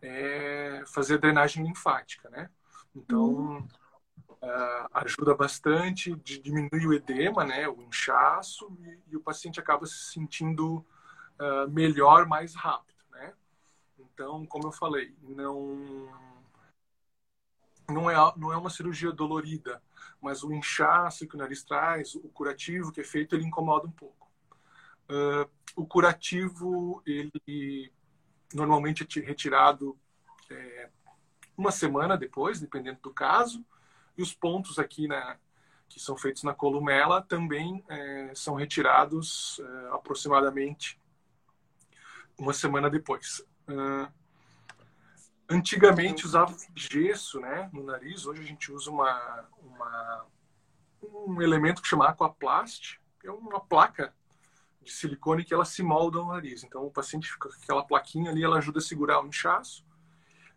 é 0.00 0.82
fazer 0.86 1.18
drenagem 1.18 1.64
linfática, 1.64 2.28
né? 2.30 2.50
Então, 2.94 3.22
uhum. 3.22 3.68
uh, 4.42 4.88
ajuda 4.94 5.34
bastante, 5.34 6.14
de 6.16 6.38
diminuir 6.38 6.86
o 6.86 6.92
edema, 6.92 7.44
né? 7.44 7.68
O 7.68 7.80
inchaço 7.82 8.76
e, 8.80 9.12
e 9.12 9.16
o 9.16 9.20
paciente 9.20 9.60
acaba 9.60 9.86
se 9.86 10.12
sentindo 10.12 10.84
uh, 11.38 11.70
melhor 11.70 12.26
mais 12.26 12.54
rápido, 12.54 13.04
né? 13.12 13.32
Então, 13.98 14.44
como 14.46 14.66
eu 14.66 14.72
falei, 14.72 15.14
não 15.22 16.08
não 17.88 18.10
é, 18.10 18.14
não 18.36 18.52
é 18.52 18.56
uma 18.56 18.70
cirurgia 18.70 19.12
dolorida, 19.12 19.82
mas 20.20 20.42
o 20.42 20.52
inchaço 20.52 21.26
que 21.26 21.34
o 21.34 21.38
nariz 21.38 21.62
traz, 21.64 22.14
o 22.14 22.28
curativo 22.28 22.92
que 22.92 23.00
é 23.00 23.04
feito, 23.04 23.34
ele 23.34 23.44
incomoda 23.44 23.86
um 23.86 23.92
pouco. 23.92 24.30
Uh, 25.10 25.50
o 25.76 25.86
curativo, 25.86 27.02
ele 27.06 27.92
normalmente 28.54 29.06
é 29.18 29.22
retirado 29.22 29.98
é, 30.50 30.90
uma 31.56 31.70
semana 31.70 32.16
depois, 32.16 32.60
dependendo 32.60 33.00
do 33.02 33.12
caso, 33.12 33.64
e 34.16 34.22
os 34.22 34.34
pontos 34.34 34.78
aqui 34.78 35.08
na, 35.08 35.38
que 35.88 36.00
são 36.00 36.16
feitos 36.16 36.42
na 36.42 36.54
columela 36.54 37.22
também 37.22 37.84
é, 37.88 38.32
são 38.34 38.54
retirados 38.54 39.60
é, 39.60 39.94
aproximadamente 39.94 41.00
uma 42.38 42.52
semana 42.52 42.88
depois. 42.90 43.40
Uh, 43.68 44.10
Antigamente 45.52 46.24
usava 46.24 46.56
gesso 46.74 47.38
né, 47.38 47.68
no 47.74 47.82
nariz, 47.82 48.24
hoje 48.24 48.40
a 48.40 48.46
gente 48.46 48.72
usa 48.72 48.90
uma, 48.90 49.46
uma 49.58 50.26
um 51.02 51.42
elemento 51.42 51.82
que 51.82 51.88
chama 51.88 52.08
aquaplast, 52.08 52.98
que 53.20 53.26
é 53.26 53.30
uma 53.30 53.60
placa 53.60 54.14
de 54.80 54.90
silicone 54.90 55.44
que 55.44 55.52
ela 55.52 55.66
se 55.66 55.82
molda 55.82 56.18
no 56.18 56.28
nariz. 56.28 56.64
Então 56.64 56.86
o 56.86 56.90
paciente 56.90 57.30
fica 57.30 57.50
com 57.50 57.54
aquela 57.54 57.84
plaquinha 57.84 58.30
ali, 58.30 58.42
ela 58.42 58.56
ajuda 58.56 58.78
a 58.78 58.82
segurar 58.82 59.22
o 59.22 59.26
inchaço. 59.26 59.84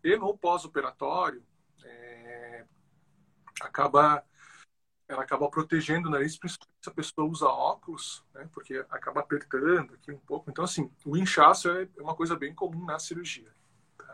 E 0.01 0.15
no 0.15 0.37
pós-operatório, 0.37 1.43
é, 1.83 2.65
acaba 3.59 4.23
ela 5.09 5.23
acaba 5.23 5.49
protegendo 5.49 6.07
o 6.07 6.11
nariz, 6.11 6.37
principalmente 6.37 6.79
se 6.81 6.89
a 6.89 6.93
pessoa 6.93 7.29
usa 7.29 7.45
óculos, 7.45 8.23
né, 8.33 8.49
porque 8.53 8.83
acaba 8.89 9.19
apertando 9.19 9.93
aqui 9.93 10.11
um 10.11 10.17
pouco. 10.19 10.49
Então, 10.49 10.63
assim, 10.63 10.89
o 11.05 11.17
inchaço 11.17 11.69
é 11.69 11.87
uma 11.99 12.15
coisa 12.15 12.35
bem 12.35 12.55
comum 12.55 12.85
na 12.85 12.97
cirurgia. 12.97 13.53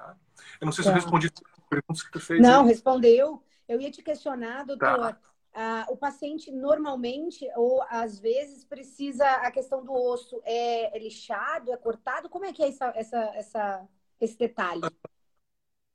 Tá? 0.01 0.15
Eu 0.59 0.65
não 0.65 0.71
sei 0.71 0.83
se 0.83 0.89
eu 0.89 0.93
tá. 0.93 0.99
respondi 0.99 1.27
as 1.27 1.63
perguntas 1.69 2.03
que 2.03 2.11
tu 2.11 2.19
fez. 2.19 2.41
Não, 2.41 2.63
aí. 2.63 2.67
respondeu. 2.67 3.43
Eu 3.67 3.79
ia 3.79 3.91
te 3.91 4.01
questionar, 4.01 4.65
doutor. 4.65 4.97
Tá. 4.97 5.17
Ah, 5.53 5.85
o 5.89 5.97
paciente 5.97 6.49
normalmente 6.49 7.45
ou 7.57 7.83
às 7.89 8.17
vezes 8.17 8.63
precisa 8.63 9.25
a 9.25 9.51
questão 9.51 9.83
do 9.83 9.91
osso 9.91 10.41
é, 10.45 10.95
é 10.95 10.99
lixado, 10.99 11.73
é 11.73 11.77
cortado? 11.77 12.29
Como 12.29 12.45
é 12.45 12.53
que 12.53 12.63
é 12.63 12.69
essa, 12.69 12.85
essa, 12.95 13.17
essa, 13.35 13.87
esse 14.19 14.37
detalhe? 14.37 14.81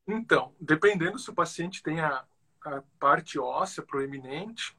Então, 0.06 0.54
dependendo 0.60 1.18
se 1.18 1.30
o 1.30 1.34
paciente 1.34 1.82
tem 1.82 2.00
a, 2.00 2.24
a 2.62 2.82
parte 3.00 3.38
óssea 3.38 3.82
proeminente, 3.82 4.76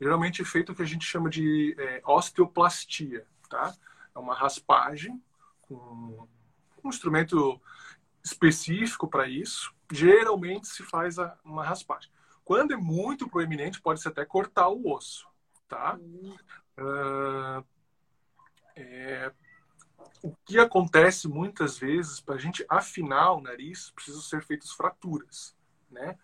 geralmente 0.00 0.40
é 0.40 0.44
feito 0.46 0.72
o 0.72 0.74
que 0.74 0.82
a 0.82 0.86
gente 0.86 1.04
chama 1.04 1.28
de 1.28 1.76
é, 1.78 2.02
osteoplastia, 2.06 3.26
tá? 3.50 3.74
É 4.14 4.18
uma 4.18 4.34
raspagem 4.34 5.22
com 5.60 6.26
um 6.82 6.88
instrumento 6.88 7.60
específico 8.26 9.06
para 9.08 9.28
isso, 9.28 9.72
geralmente 9.90 10.66
se 10.66 10.82
faz 10.82 11.16
uma 11.44 11.64
raspagem. 11.64 12.10
Quando 12.44 12.72
é 12.72 12.76
muito 12.76 13.28
proeminente, 13.28 13.80
pode-se 13.80 14.08
até 14.08 14.24
cortar 14.24 14.68
o 14.68 14.92
osso, 14.92 15.28
tá? 15.68 15.98
Uh, 16.76 17.64
é, 18.74 19.32
o 20.22 20.34
que 20.44 20.58
acontece 20.58 21.28
muitas 21.28 21.78
vezes, 21.78 22.20
para 22.20 22.34
a 22.34 22.38
gente 22.38 22.66
afinar 22.68 23.32
o 23.32 23.40
nariz, 23.40 23.90
precisam 23.92 24.20
ser 24.20 24.42
feitas 24.42 24.72
fraturas, 24.72 25.56
né? 25.90 26.18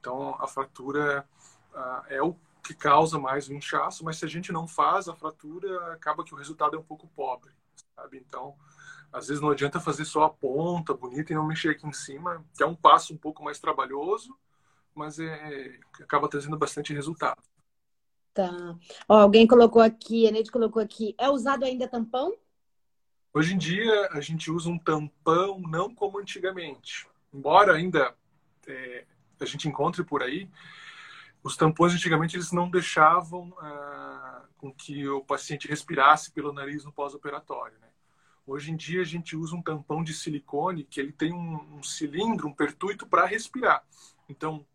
Então, 0.00 0.36
a 0.40 0.46
fratura 0.46 1.26
uh, 1.72 2.04
é 2.08 2.22
o 2.22 2.36
que 2.62 2.74
causa 2.74 3.18
mais 3.18 3.48
o 3.48 3.54
inchaço, 3.54 4.04
mas 4.04 4.16
se 4.16 4.24
a 4.24 4.28
gente 4.28 4.50
não 4.50 4.66
faz 4.66 5.08
a 5.08 5.14
fratura, 5.14 5.92
acaba 5.92 6.24
que 6.24 6.34
o 6.34 6.36
resultado 6.36 6.76
é 6.76 6.78
um 6.78 6.84
pouco 6.84 7.06
pobre, 7.08 7.52
sabe? 7.94 8.18
Então, 8.26 8.56
às 9.14 9.28
vezes 9.28 9.40
não 9.40 9.50
adianta 9.50 9.78
fazer 9.78 10.04
só 10.04 10.24
a 10.24 10.28
ponta 10.28 10.92
bonita 10.92 11.32
e 11.32 11.36
não 11.36 11.46
mexer 11.46 11.70
aqui 11.70 11.86
em 11.86 11.92
cima, 11.92 12.44
que 12.52 12.64
é 12.64 12.66
um 12.66 12.74
passo 12.74 13.14
um 13.14 13.16
pouco 13.16 13.44
mais 13.44 13.60
trabalhoso, 13.60 14.36
mas 14.92 15.20
é, 15.20 15.78
acaba 16.00 16.28
trazendo 16.28 16.58
bastante 16.58 16.92
resultado. 16.92 17.40
Tá. 18.34 18.50
Ó, 19.08 19.16
alguém 19.20 19.46
colocou 19.46 19.80
aqui, 19.80 20.26
a 20.26 20.32
Neide 20.32 20.50
colocou 20.50 20.82
aqui, 20.82 21.14
é 21.16 21.30
usado 21.30 21.64
ainda 21.64 21.86
tampão? 21.86 22.36
Hoje 23.32 23.54
em 23.54 23.58
dia 23.58 24.08
a 24.10 24.20
gente 24.20 24.50
usa 24.50 24.68
um 24.68 24.78
tampão 24.78 25.60
não 25.60 25.94
como 25.94 26.18
antigamente. 26.18 27.06
Embora 27.32 27.72
ainda 27.72 28.16
é, 28.66 29.04
a 29.38 29.44
gente 29.44 29.68
encontre 29.68 30.02
por 30.02 30.24
aí, 30.24 30.50
os 31.40 31.56
tampões 31.56 31.94
antigamente 31.94 32.34
eles 32.34 32.50
não 32.50 32.68
deixavam 32.68 33.54
ah, 33.60 34.42
com 34.58 34.72
que 34.72 35.06
o 35.06 35.24
paciente 35.24 35.68
respirasse 35.68 36.32
pelo 36.32 36.52
nariz 36.52 36.84
no 36.84 36.92
pós-operatório. 36.92 37.78
Né? 37.78 37.88
Hoje 38.46 38.70
em 38.70 38.76
dia 38.76 39.00
a 39.00 39.04
gente 39.04 39.34
usa 39.36 39.56
um 39.56 39.62
tampão 39.62 40.04
de 40.04 40.12
silicone 40.12 40.84
que 40.84 41.00
ele 41.00 41.12
tem 41.12 41.32
um, 41.32 41.78
um 41.78 41.82
cilindro, 41.82 42.48
um 42.48 42.54
pertuito 42.54 43.06
para 43.06 43.26
respirar. 43.26 43.82
Então 44.28 44.66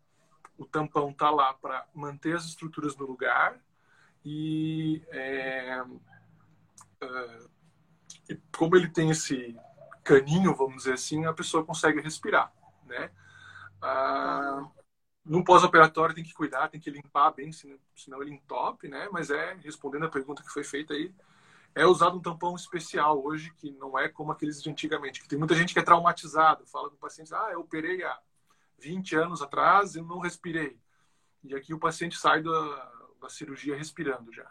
o 0.58 0.66
tampão 0.66 1.10
está 1.10 1.30
lá 1.30 1.54
para 1.54 1.86
manter 1.94 2.36
as 2.36 2.44
estruturas 2.44 2.96
no 2.96 3.06
lugar 3.06 3.58
e, 4.24 5.02
é, 5.10 5.82
uh, 5.82 7.50
e, 8.28 8.36
como 8.56 8.76
ele 8.76 8.88
tem 8.88 9.10
esse 9.10 9.56
caninho, 10.04 10.54
vamos 10.54 10.82
dizer 10.82 10.94
assim, 10.94 11.24
a 11.24 11.32
pessoa 11.32 11.64
consegue 11.64 12.00
respirar, 12.00 12.52
né? 12.84 13.10
Uh, 13.82 14.70
no 15.24 15.44
pós-operatório 15.44 16.14
tem 16.14 16.24
que 16.24 16.34
cuidar, 16.34 16.68
tem 16.68 16.80
que 16.80 16.90
limpar 16.90 17.30
bem, 17.30 17.50
senão 17.52 18.20
ele 18.20 18.34
entope, 18.34 18.88
né? 18.88 19.08
Mas 19.12 19.30
é 19.30 19.54
respondendo 19.62 20.06
a 20.06 20.10
pergunta 20.10 20.42
que 20.42 20.50
foi 20.50 20.64
feita 20.64 20.92
aí, 20.92 21.14
é 21.74 21.86
usado 21.86 22.16
um 22.16 22.22
tampão 22.22 22.54
especial 22.54 23.24
hoje, 23.24 23.52
que 23.56 23.70
não 23.72 23.98
é 23.98 24.08
como 24.08 24.32
aqueles 24.32 24.62
de 24.62 24.70
antigamente. 24.70 25.22
Que 25.22 25.28
tem 25.28 25.38
muita 25.38 25.54
gente 25.54 25.72
que 25.72 25.78
é 25.78 25.82
traumatizado, 25.82 26.66
fala 26.66 26.88
com 26.88 26.96
o 26.96 26.98
paciente, 26.98 27.34
ah, 27.34 27.50
eu 27.52 27.60
operei 27.60 28.02
há 28.02 28.18
20 28.78 29.16
anos 29.16 29.42
atrás 29.42 29.94
e 29.94 30.00
não 30.00 30.18
respirei. 30.18 30.78
E 31.44 31.54
aqui 31.54 31.72
o 31.72 31.78
paciente 31.78 32.18
sai 32.18 32.42
da, 32.42 32.92
da 33.20 33.28
cirurgia 33.28 33.76
respirando 33.76 34.32
já. 34.32 34.50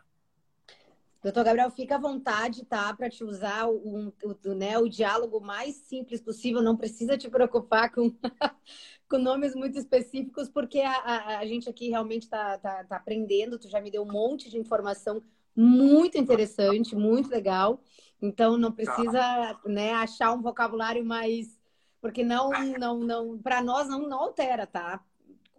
Doutor 1.22 1.44
Gabriel, 1.44 1.70
fica 1.70 1.96
à 1.96 2.00
vontade, 2.00 2.64
tá? 2.64 2.94
Para 2.94 3.10
te 3.10 3.26
usar 3.26 3.68
o, 3.68 4.14
o, 4.24 4.54
né, 4.56 4.78
o 4.78 4.88
diálogo 4.88 5.42
mais 5.42 5.76
simples 5.76 6.22
possível. 6.22 6.62
Não 6.62 6.78
precisa 6.78 7.18
te 7.18 7.30
preocupar 7.30 7.92
com, 7.92 8.10
com 9.10 9.18
nomes 9.18 9.54
muito 9.54 9.78
específicos, 9.78 10.48
porque 10.48 10.80
a, 10.80 10.94
a, 10.94 11.40
a 11.40 11.46
gente 11.46 11.70
aqui 11.70 11.90
realmente 11.90 12.24
está 12.24 12.58
tá, 12.58 12.86
tá 12.86 12.96
aprendendo. 12.96 13.60
Tu 13.60 13.68
já 13.68 13.82
me 13.82 13.92
deu 13.92 14.04
um 14.04 14.12
monte 14.12 14.50
de 14.50 14.58
informação 14.58 15.22
muito 15.60 16.18
interessante, 16.18 16.96
muito 16.96 17.30
legal. 17.30 17.82
Então 18.22 18.58
não 18.58 18.72
precisa, 18.72 19.20
tá. 19.20 19.60
né, 19.66 19.94
achar 19.94 20.32
um 20.32 20.42
vocabulário 20.42 21.04
mais 21.04 21.60
porque 22.02 22.24
não 22.24 22.50
não 22.78 23.00
não 23.00 23.38
para 23.38 23.62
nós 23.62 23.90
não, 23.90 24.08
não 24.08 24.20
altera, 24.20 24.66
tá? 24.66 25.04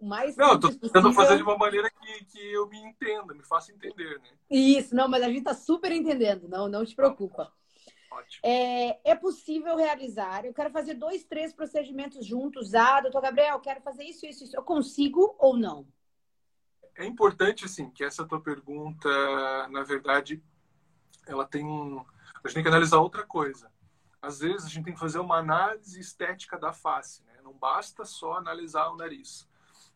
Mais 0.01 0.35
Não, 0.35 0.53
eu 0.53 0.59
tô 0.59 0.69
tentando 0.69 0.89
possível... 0.91 1.13
fazer 1.13 1.37
de 1.37 1.43
uma 1.43 1.55
maneira 1.55 1.87
que, 1.91 2.25
que 2.25 2.51
eu 2.51 2.67
me 2.67 2.79
entenda, 2.79 3.35
me 3.35 3.43
faça 3.43 3.71
entender, 3.71 4.17
né? 4.17 4.29
Isso, 4.49 4.95
não, 4.95 5.07
mas 5.07 5.21
a 5.21 5.27
gente 5.27 5.43
tá 5.43 5.53
super 5.53 5.91
entendendo, 5.91 6.47
não, 6.47 6.67
não 6.67 6.83
te 6.83 6.95
preocupa. 6.95 7.53
Ótimo. 8.11 8.41
É, 8.43 9.11
é 9.11 9.15
possível 9.15 9.77
realizar. 9.77 10.43
Eu 10.43 10.55
quero 10.55 10.71
fazer 10.71 10.95
dois, 10.95 11.23
três 11.23 11.53
procedimentos 11.53 12.25
juntos. 12.25 12.73
Ah, 12.73 12.99
doutor 12.99 13.21
Gabriel, 13.21 13.59
quero 13.59 13.79
fazer 13.81 14.03
isso, 14.03 14.25
isso, 14.25 14.43
isso. 14.43 14.57
Eu 14.57 14.63
consigo 14.63 15.35
ou 15.37 15.55
não? 15.55 15.85
É 17.01 17.05
importante, 17.05 17.65
assim, 17.65 17.89
que 17.89 18.03
essa 18.03 18.25
tua 18.25 18.39
pergunta, 18.39 19.09
na 19.69 19.83
verdade, 19.83 20.41
ela 21.25 21.45
tem 21.45 21.65
um... 21.65 21.99
A 22.43 22.47
gente 22.47 22.55
tem 22.55 22.63
que 22.63 22.69
analisar 22.69 22.99
outra 22.99 23.25
coisa. 23.25 23.71
Às 24.21 24.39
vezes, 24.39 24.65
a 24.65 24.69
gente 24.69 24.85
tem 24.85 24.93
que 24.93 24.99
fazer 24.99 25.19
uma 25.19 25.37
análise 25.37 25.99
estética 25.99 26.57
da 26.57 26.71
face, 26.71 27.23
né? 27.23 27.39
Não 27.43 27.53
basta 27.53 28.05
só 28.05 28.37
analisar 28.37 28.87
o 28.89 28.95
nariz. 28.95 29.47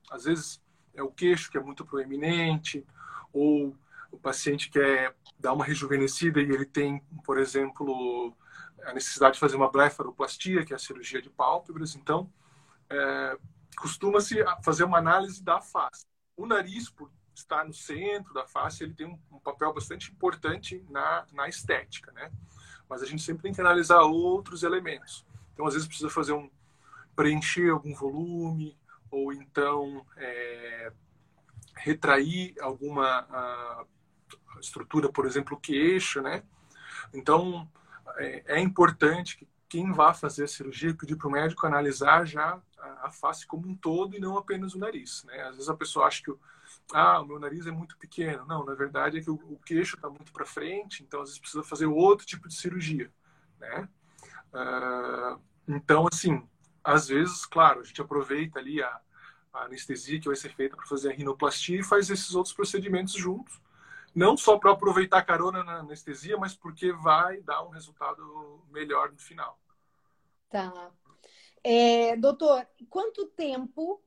Às 0.09 0.23
vezes, 0.23 0.61
é 0.95 1.03
o 1.03 1.11
queixo 1.11 1.51
que 1.51 1.57
é 1.57 1.61
muito 1.61 1.85
proeminente, 1.85 2.85
ou 3.31 3.75
o 4.11 4.17
paciente 4.17 4.69
quer 4.69 5.15
dar 5.39 5.53
uma 5.53 5.65
rejuvenescida 5.65 6.41
e 6.41 6.49
ele 6.49 6.65
tem, 6.65 6.99
por 7.23 7.37
exemplo, 7.37 8.35
a 8.83 8.93
necessidade 8.93 9.35
de 9.35 9.39
fazer 9.39 9.55
uma 9.55 9.69
blefaroplastia, 9.69 10.65
que 10.65 10.73
é 10.73 10.75
a 10.75 10.79
cirurgia 10.79 11.21
de 11.21 11.29
pálpebras. 11.29 11.95
Então, 11.95 12.31
é, 12.89 13.37
costuma-se 13.77 14.43
fazer 14.63 14.85
uma 14.85 14.97
análise 14.97 15.43
da 15.43 15.61
face 15.61 16.05
o 16.37 16.45
nariz, 16.45 16.89
por 16.89 17.11
estar 17.33 17.65
no 17.65 17.73
centro 17.73 18.33
da 18.33 18.45
face, 18.45 18.83
ele 18.83 18.93
tem 18.93 19.07
um, 19.07 19.19
um 19.31 19.39
papel 19.39 19.73
bastante 19.73 20.11
importante 20.11 20.83
na, 20.89 21.25
na 21.33 21.47
estética, 21.47 22.11
né? 22.11 22.31
Mas 22.89 23.01
a 23.01 23.05
gente 23.05 23.21
sempre 23.21 23.43
tem 23.43 23.53
que 23.53 23.61
analisar 23.61 24.01
outros 24.01 24.63
elementos. 24.63 25.25
Então, 25.53 25.65
às 25.65 25.73
vezes, 25.73 25.87
precisa 25.87 26.09
fazer 26.09 26.33
um 26.33 26.49
preencher 27.15 27.69
algum 27.69 27.93
volume, 27.93 28.77
ou 29.09 29.33
então 29.33 30.05
é, 30.17 30.91
retrair 31.77 32.55
alguma 32.59 33.85
estrutura, 34.59 35.09
por 35.09 35.25
exemplo, 35.25 35.55
o 35.55 35.59
queixo, 35.59 36.21
né? 36.21 36.43
Então, 37.13 37.69
é, 38.17 38.57
é 38.57 38.59
importante 38.59 39.37
que 39.37 39.47
quem 39.75 39.91
vá 39.91 40.13
fazer 40.13 40.45
a 40.45 40.47
cirurgia 40.47 40.95
pedir 40.95 41.17
para 41.17 41.27
o 41.27 41.31
médico 41.31 41.67
analisar 41.67 42.25
já 42.25 42.61
a, 42.79 43.11
face 43.11 43.45
como 43.45 43.67
um 43.67 43.75
todo 43.75 44.15
e 44.15 44.21
não 44.21 44.37
apenas 44.37 44.73
o 44.73 44.79
nariz, 44.79 45.25
né? 45.25 45.41
Às 45.41 45.55
vezes 45.55 45.69
a 45.69 45.75
pessoa 45.75 46.05
acha 46.05 46.23
que 46.23 46.31
o, 46.31 46.39
ah, 46.93 47.19
o 47.19 47.25
meu 47.25 47.37
nariz 47.37 47.67
é 47.67 47.71
muito 47.71 47.97
pequeno. 47.97 48.45
Não, 48.45 48.63
na 48.63 48.73
verdade 48.73 49.17
é 49.17 49.21
que 49.21 49.29
o, 49.29 49.33
o 49.33 49.59
queixo 49.65 49.97
está 49.97 50.09
muito 50.09 50.31
para 50.31 50.45
frente, 50.45 51.03
então 51.03 51.19
às 51.21 51.27
vezes 51.27 51.41
precisa 51.41 51.61
fazer 51.61 51.87
outro 51.87 52.25
tipo 52.25 52.47
de 52.47 52.53
cirurgia, 52.53 53.11
né? 53.59 53.89
Uh, 54.53 55.41
então, 55.67 56.07
assim, 56.09 56.47
às 56.81 57.09
vezes, 57.09 57.45
claro, 57.45 57.81
a 57.81 57.83
gente 57.83 58.01
aproveita 58.01 58.59
ali 58.59 58.81
a, 58.81 59.01
a 59.51 59.65
anestesia 59.65 60.21
que 60.21 60.27
vai 60.27 60.37
ser 60.37 60.55
feita 60.55 60.77
para 60.77 60.85
fazer 60.85 61.09
a 61.11 61.13
rinoplastia 61.13 61.81
e 61.81 61.83
faz 61.83 62.09
esses 62.09 62.33
outros 62.33 62.55
procedimentos 62.55 63.13
juntos. 63.13 63.59
Não 64.15 64.37
só 64.37 64.57
para 64.57 64.71
aproveitar 64.71 65.17
a 65.17 65.25
carona 65.25 65.65
na 65.65 65.79
anestesia, 65.79 66.37
mas 66.37 66.55
porque 66.55 66.93
vai 66.93 67.41
dar 67.41 67.61
um 67.63 67.69
resultado 67.69 68.63
melhor 68.71 69.11
no 69.11 69.17
final. 69.17 69.59
Tá. 70.49 70.91
É, 71.63 72.15
doutor, 72.15 72.67
quanto 72.89 73.25
tempo 73.27 74.01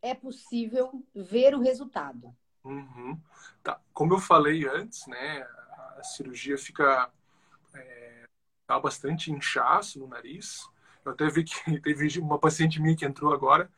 é 0.00 0.14
possível 0.14 1.04
ver 1.14 1.54
o 1.54 1.60
resultado? 1.60 2.34
Uhum. 2.64 3.20
Tá. 3.62 3.80
Como 3.92 4.14
eu 4.14 4.18
falei 4.18 4.66
antes, 4.66 5.06
né, 5.06 5.42
a 5.98 6.02
cirurgia 6.02 6.58
fica 6.58 7.10
é, 7.74 8.24
dá 8.66 8.78
bastante 8.80 9.30
inchaço 9.30 9.98
no 9.98 10.08
nariz. 10.08 10.68
Eu 11.04 11.12
até 11.12 11.28
vi 11.28 11.44
que 11.44 11.54
teve 11.80 12.18
uma 12.18 12.38
paciente 12.38 12.80
minha 12.80 12.96
que 12.96 13.04
entrou 13.04 13.32
agora, 13.32 13.70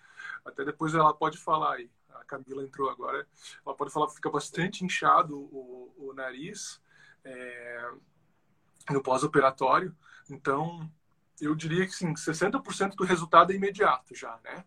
até 0.45 0.65
depois 0.65 0.95
ela 0.95 1.13
pode 1.13 1.39
falar 1.39 1.75
aí. 1.75 1.91
A 2.15 2.25
Camila 2.25 2.63
entrou 2.63 2.91
agora, 2.91 3.27
ela 3.65 3.77
pode 3.77 3.93
falar 3.93 4.07
que 4.09 4.15
fica 4.15 4.31
bastante 4.31 4.85
inchado 4.85 5.39
o, 5.39 5.95
o 5.99 6.13
nariz 6.15 6.81
é, 7.25 7.91
no 8.91 9.03
pós-operatório. 9.03 9.95
Então, 10.31 10.91
eu 11.41 11.55
diria 11.55 11.87
que 11.87 11.95
sim, 11.95 12.13
60% 12.13 12.95
do 12.95 13.05
resultado 13.05 13.53
é 13.53 13.57
imediato 13.57 14.15
já, 14.15 14.39
né? 14.45 14.65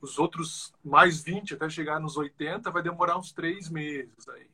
Os 0.00 0.18
outros 0.18 0.72
mais 0.84 1.22
20 1.22 1.54
até 1.54 1.68
chegar 1.68 1.98
nos 1.98 2.16
80 2.16 2.70
vai 2.70 2.82
demorar 2.82 3.18
uns 3.18 3.32
três 3.32 3.70
meses 3.70 4.28
aí. 4.28 4.50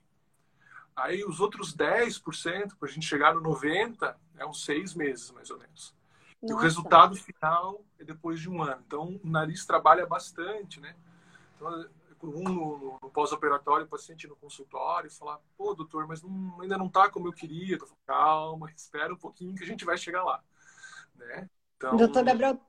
Aí 0.94 1.24
os 1.24 1.40
outros 1.40 1.74
10% 1.74 2.76
para 2.78 2.88
a 2.88 2.92
gente 2.92 3.06
chegar 3.06 3.34
no 3.34 3.40
90 3.40 4.16
é 4.36 4.46
uns 4.46 4.64
seis 4.64 4.94
meses 4.94 5.30
mais 5.32 5.50
ou 5.50 5.58
menos. 5.58 5.94
Nossa. 6.40 6.54
E 6.54 6.56
o 6.56 6.58
resultado 6.58 7.16
final 7.16 7.84
é 7.98 8.04
depois 8.04 8.40
de 8.40 8.48
um 8.48 8.62
ano. 8.62 8.82
Então 8.86 9.20
o 9.22 9.28
nariz 9.28 9.66
trabalha 9.66 10.06
bastante, 10.06 10.80
né? 10.80 10.94
Então, 11.56 11.88
um 12.22 12.42
no, 12.42 12.98
no 13.02 13.10
pós-operatório, 13.10 13.86
o 13.86 13.88
paciente 13.88 14.28
no 14.28 14.36
consultório, 14.36 15.10
falar, 15.10 15.40
pô, 15.56 15.74
doutor, 15.74 16.06
mas 16.06 16.22
não, 16.22 16.60
ainda 16.60 16.78
não 16.78 16.86
está 16.86 17.10
como 17.10 17.28
eu 17.28 17.32
queria. 17.32 17.76
Eu 17.76 17.86
falo, 17.86 17.98
calma, 18.06 18.70
espera 18.70 19.12
um 19.12 19.16
pouquinho 19.16 19.54
que 19.54 19.64
a 19.64 19.66
gente 19.66 19.84
vai 19.84 19.96
chegar 19.96 20.22
lá. 20.22 20.42
Né? 21.14 21.49
Então... 21.80 21.96
Doutor 21.96 22.22
Gabriel 22.24 22.60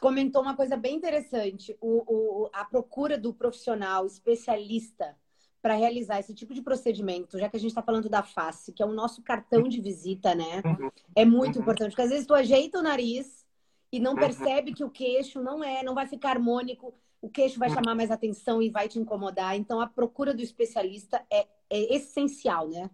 comentou 0.00 0.42
uma 0.42 0.54
coisa 0.54 0.76
bem 0.76 0.94
interessante. 0.94 1.76
O, 1.80 2.44
o, 2.44 2.50
a 2.52 2.64
procura 2.64 3.18
do 3.18 3.34
profissional 3.34 4.06
especialista 4.06 5.16
para 5.60 5.74
realizar 5.74 6.20
esse 6.20 6.34
tipo 6.34 6.54
de 6.54 6.62
procedimento, 6.62 7.38
já 7.38 7.48
que 7.48 7.56
a 7.56 7.60
gente 7.60 7.70
está 7.70 7.82
falando 7.82 8.08
da 8.08 8.22
face, 8.22 8.72
que 8.72 8.82
é 8.82 8.86
o 8.86 8.92
nosso 8.92 9.22
cartão 9.22 9.62
de 9.62 9.80
visita, 9.80 10.34
né? 10.34 10.62
Uhum. 10.64 10.90
É 11.16 11.24
muito 11.24 11.56
uhum. 11.56 11.62
importante, 11.62 11.90
porque 11.90 12.02
às 12.02 12.10
vezes 12.10 12.26
tu 12.26 12.34
ajeita 12.34 12.78
o 12.78 12.82
nariz 12.82 13.46
e 13.90 13.98
não 13.98 14.12
uhum. 14.12 14.18
percebe 14.18 14.74
que 14.74 14.84
o 14.84 14.90
queixo 14.90 15.40
não 15.40 15.64
é, 15.64 15.82
não 15.82 15.94
vai 15.94 16.06
ficar 16.06 16.30
harmônico, 16.30 16.94
o 17.20 17.30
queixo 17.30 17.58
vai 17.58 17.70
chamar 17.70 17.94
mais 17.94 18.10
atenção 18.10 18.60
e 18.60 18.68
vai 18.68 18.88
te 18.88 18.98
incomodar. 18.98 19.56
Então 19.56 19.80
a 19.80 19.86
procura 19.86 20.34
do 20.34 20.42
especialista 20.42 21.24
é, 21.32 21.46
é 21.70 21.94
essencial, 21.96 22.68
né? 22.68 22.90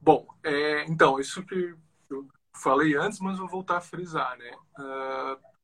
Bom, 0.00 0.24
é, 0.44 0.84
então, 0.84 1.18
isso 1.18 1.44
que 1.44 1.74
eu 2.08 2.28
falei 2.62 2.96
antes, 2.96 3.20
mas 3.20 3.38
vou 3.38 3.48
voltar 3.48 3.78
a 3.78 3.80
frisar, 3.80 4.36
né? 4.38 4.50
Uh, 4.78 5.56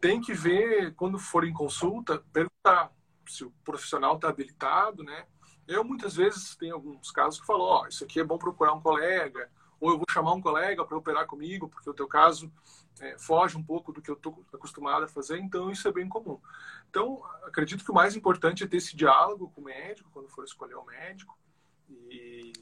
tem 0.00 0.20
que 0.20 0.32
ver, 0.32 0.94
quando 0.94 1.18
for 1.18 1.44
em 1.44 1.52
consulta, 1.52 2.22
perguntar 2.32 2.92
se 3.26 3.44
o 3.44 3.50
profissional 3.64 4.16
está 4.16 4.28
habilitado, 4.28 5.02
né? 5.02 5.26
Eu, 5.66 5.82
muitas 5.82 6.14
vezes, 6.14 6.54
tem 6.56 6.70
alguns 6.70 7.10
casos 7.10 7.40
que 7.40 7.46
falam, 7.46 7.62
ó, 7.62 7.82
oh, 7.82 7.88
isso 7.88 8.04
aqui 8.04 8.20
é 8.20 8.24
bom 8.24 8.38
procurar 8.38 8.72
um 8.72 8.80
colega, 8.80 9.50
ou 9.80 9.90
eu 9.90 9.96
vou 9.96 10.06
chamar 10.10 10.32
um 10.32 10.40
colega 10.40 10.84
para 10.84 10.96
operar 10.96 11.26
comigo, 11.26 11.68
porque 11.68 11.90
o 11.90 11.94
teu 11.94 12.06
caso 12.06 12.52
é, 13.00 13.18
foge 13.18 13.56
um 13.56 13.62
pouco 13.62 13.92
do 13.92 14.00
que 14.00 14.10
eu 14.10 14.14
estou 14.14 14.44
acostumado 14.54 15.04
a 15.04 15.08
fazer, 15.08 15.38
então 15.38 15.70
isso 15.70 15.86
é 15.88 15.92
bem 15.92 16.08
comum. 16.08 16.40
Então, 16.88 17.22
acredito 17.44 17.84
que 17.84 17.90
o 17.90 17.94
mais 17.94 18.14
importante 18.14 18.62
é 18.62 18.66
ter 18.66 18.76
esse 18.76 18.96
diálogo 18.96 19.50
com 19.50 19.60
o 19.60 19.64
médico, 19.64 20.08
quando 20.12 20.28
for 20.28 20.44
escolher 20.44 20.76
o 20.76 20.84
médico, 20.84 21.36
e 21.88 22.52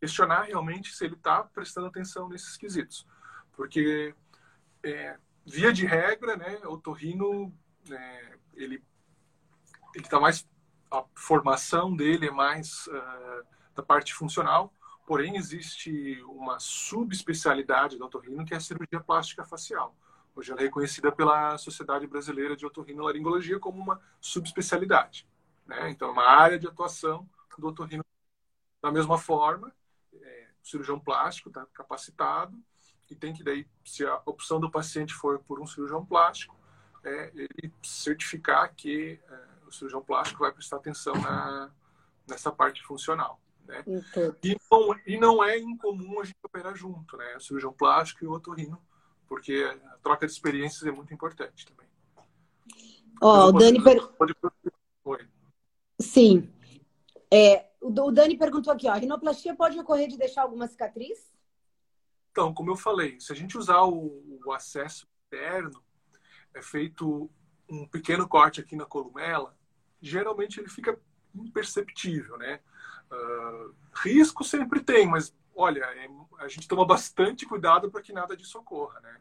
questionar 0.00 0.42
realmente 0.44 0.94
se 0.94 1.04
ele 1.04 1.14
está 1.14 1.44
prestando 1.44 1.86
atenção 1.86 2.28
nesses 2.28 2.56
quesitos. 2.56 3.06
Porque, 3.52 4.14
é, 4.82 5.18
via 5.46 5.72
de 5.72 5.84
regra, 5.84 6.36
né, 6.36 6.60
o 6.64 6.78
torrino, 6.78 7.52
é, 7.90 8.38
ele 8.54 8.82
está 9.94 10.18
mais... 10.18 10.48
A 10.90 11.04
formação 11.14 11.94
dele 11.94 12.26
é 12.26 12.32
mais 12.32 12.88
uh, 12.88 13.46
da 13.76 13.82
parte 13.82 14.12
funcional, 14.12 14.74
porém 15.06 15.36
existe 15.36 16.20
uma 16.22 16.58
subespecialidade 16.58 17.96
do 17.96 18.04
otorrino 18.04 18.44
que 18.44 18.54
é 18.54 18.56
a 18.56 18.60
cirurgia 18.60 18.98
plástica 18.98 19.44
facial. 19.44 19.94
Hoje 20.34 20.50
ela 20.50 20.60
é 20.60 20.64
reconhecida 20.64 21.12
pela 21.12 21.56
Sociedade 21.58 22.08
Brasileira 22.08 22.56
de 22.56 22.66
Otorrinolaringologia 22.66 23.60
como 23.60 23.80
uma 23.80 24.00
subespecialidade. 24.20 25.28
Né? 25.64 25.90
Então, 25.90 26.08
é 26.08 26.12
uma 26.12 26.26
área 26.28 26.58
de 26.58 26.66
atuação 26.66 27.28
do 27.56 27.68
otorrino 27.68 28.04
da 28.82 28.90
mesma 28.90 29.16
forma 29.16 29.72
cirurgião 30.62 30.98
plástico 30.98 31.48
está 31.48 31.66
capacitado 31.72 32.58
e 33.10 33.14
tem 33.14 33.32
que 33.32 33.42
daí, 33.42 33.66
se 33.84 34.04
a 34.04 34.22
opção 34.24 34.60
do 34.60 34.70
paciente 34.70 35.12
for 35.12 35.40
por 35.40 35.60
um 35.60 35.66
cirurgião 35.66 36.04
plástico, 36.04 36.56
é, 37.04 37.32
ele 37.34 37.72
certificar 37.82 38.72
que 38.74 39.18
é, 39.28 39.66
o 39.66 39.72
cirurgião 39.72 40.02
plástico 40.02 40.40
vai 40.40 40.52
prestar 40.52 40.76
atenção 40.76 41.14
na, 41.14 41.70
nessa 42.28 42.52
parte 42.52 42.82
funcional. 42.82 43.40
Né? 43.66 43.84
E, 44.42 44.56
não, 44.70 45.00
e 45.06 45.18
não 45.18 45.44
é 45.44 45.58
incomum 45.58 46.20
a 46.20 46.24
gente 46.24 46.36
operar 46.42 46.74
junto, 46.74 47.16
né? 47.16 47.36
O 47.36 47.40
cirurgião 47.40 47.72
plástico 47.72 48.24
e 48.24 48.28
o 48.28 48.32
otorrino, 48.32 48.80
porque 49.28 49.64
a 49.86 49.96
troca 49.98 50.26
de 50.26 50.32
experiências 50.32 50.84
é 50.86 50.90
muito 50.90 51.14
importante 51.14 51.66
também. 51.66 51.88
Ó, 53.22 53.46
oh, 53.46 53.48
o 53.48 53.52
Dani 53.52 53.82
per... 53.82 54.06
pode... 54.08 54.34
Sim. 56.00 56.52
É, 57.30 57.69
o 57.80 58.10
Dani 58.10 58.36
perguntou 58.36 58.72
aqui, 58.72 58.86
ó, 58.88 58.92
a 58.92 58.96
rinoplastia 58.96 59.54
pode 59.54 59.78
ocorrer 59.78 60.08
de 60.08 60.18
deixar 60.18 60.42
alguma 60.42 60.66
cicatriz? 60.66 61.32
Então, 62.30 62.52
como 62.54 62.70
eu 62.70 62.76
falei, 62.76 63.18
se 63.20 63.32
a 63.32 63.36
gente 63.36 63.58
usar 63.58 63.82
o, 63.82 64.40
o 64.44 64.52
acesso 64.52 65.08
interno, 65.26 65.82
é 66.54 66.62
feito 66.62 67.30
um 67.68 67.86
pequeno 67.86 68.28
corte 68.28 68.60
aqui 68.60 68.76
na 68.76 68.84
columela, 68.84 69.56
geralmente 70.00 70.58
ele 70.58 70.68
fica 70.68 70.98
imperceptível, 71.34 72.36
né? 72.36 72.60
Uh, 73.10 73.74
risco 73.94 74.44
sempre 74.44 74.80
tem, 74.80 75.06
mas 75.06 75.34
olha, 75.54 75.84
é, 75.84 76.08
a 76.38 76.48
gente 76.48 76.68
toma 76.68 76.86
bastante 76.86 77.46
cuidado 77.46 77.90
para 77.90 78.02
que 78.02 78.12
nada 78.12 78.36
disso 78.36 78.58
ocorra, 78.58 79.00
né? 79.00 79.20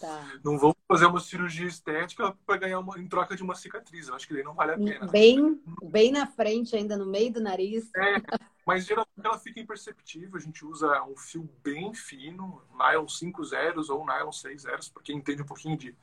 Tá. 0.00 0.24
Não 0.44 0.56
vamos 0.56 0.76
fazer 0.86 1.06
uma 1.06 1.18
cirurgia 1.18 1.66
estética 1.66 2.36
para 2.46 2.56
ganhar 2.56 2.78
uma, 2.78 2.98
em 2.98 3.08
troca 3.08 3.34
de 3.34 3.42
uma 3.42 3.54
cicatriz. 3.54 4.06
Eu 4.06 4.14
acho 4.14 4.28
que 4.28 4.34
daí 4.34 4.44
não 4.44 4.54
vale 4.54 4.72
a 4.72 4.76
pena. 4.76 5.06
Bem, 5.08 5.60
bem 5.82 6.12
na 6.12 6.26
frente, 6.26 6.76
ainda 6.76 6.96
no 6.96 7.06
meio 7.06 7.32
do 7.32 7.40
nariz. 7.40 7.90
É, 7.96 8.22
mas 8.64 8.86
geralmente 8.86 9.24
ela 9.24 9.38
fica 9.38 9.58
imperceptível. 9.58 10.36
A 10.36 10.40
gente 10.40 10.64
usa 10.64 11.02
um 11.02 11.16
fio 11.16 11.48
bem 11.64 11.92
fino, 11.94 12.62
nylon 12.72 13.08
5 13.08 13.44
zeros 13.44 13.90
ou 13.90 14.06
nylon 14.06 14.30
6 14.30 14.62
zeros, 14.62 14.88
para 14.88 15.02
quem 15.02 15.16
entende 15.16 15.42
um 15.42 15.46
pouquinho 15.46 15.76
de, 15.76 15.96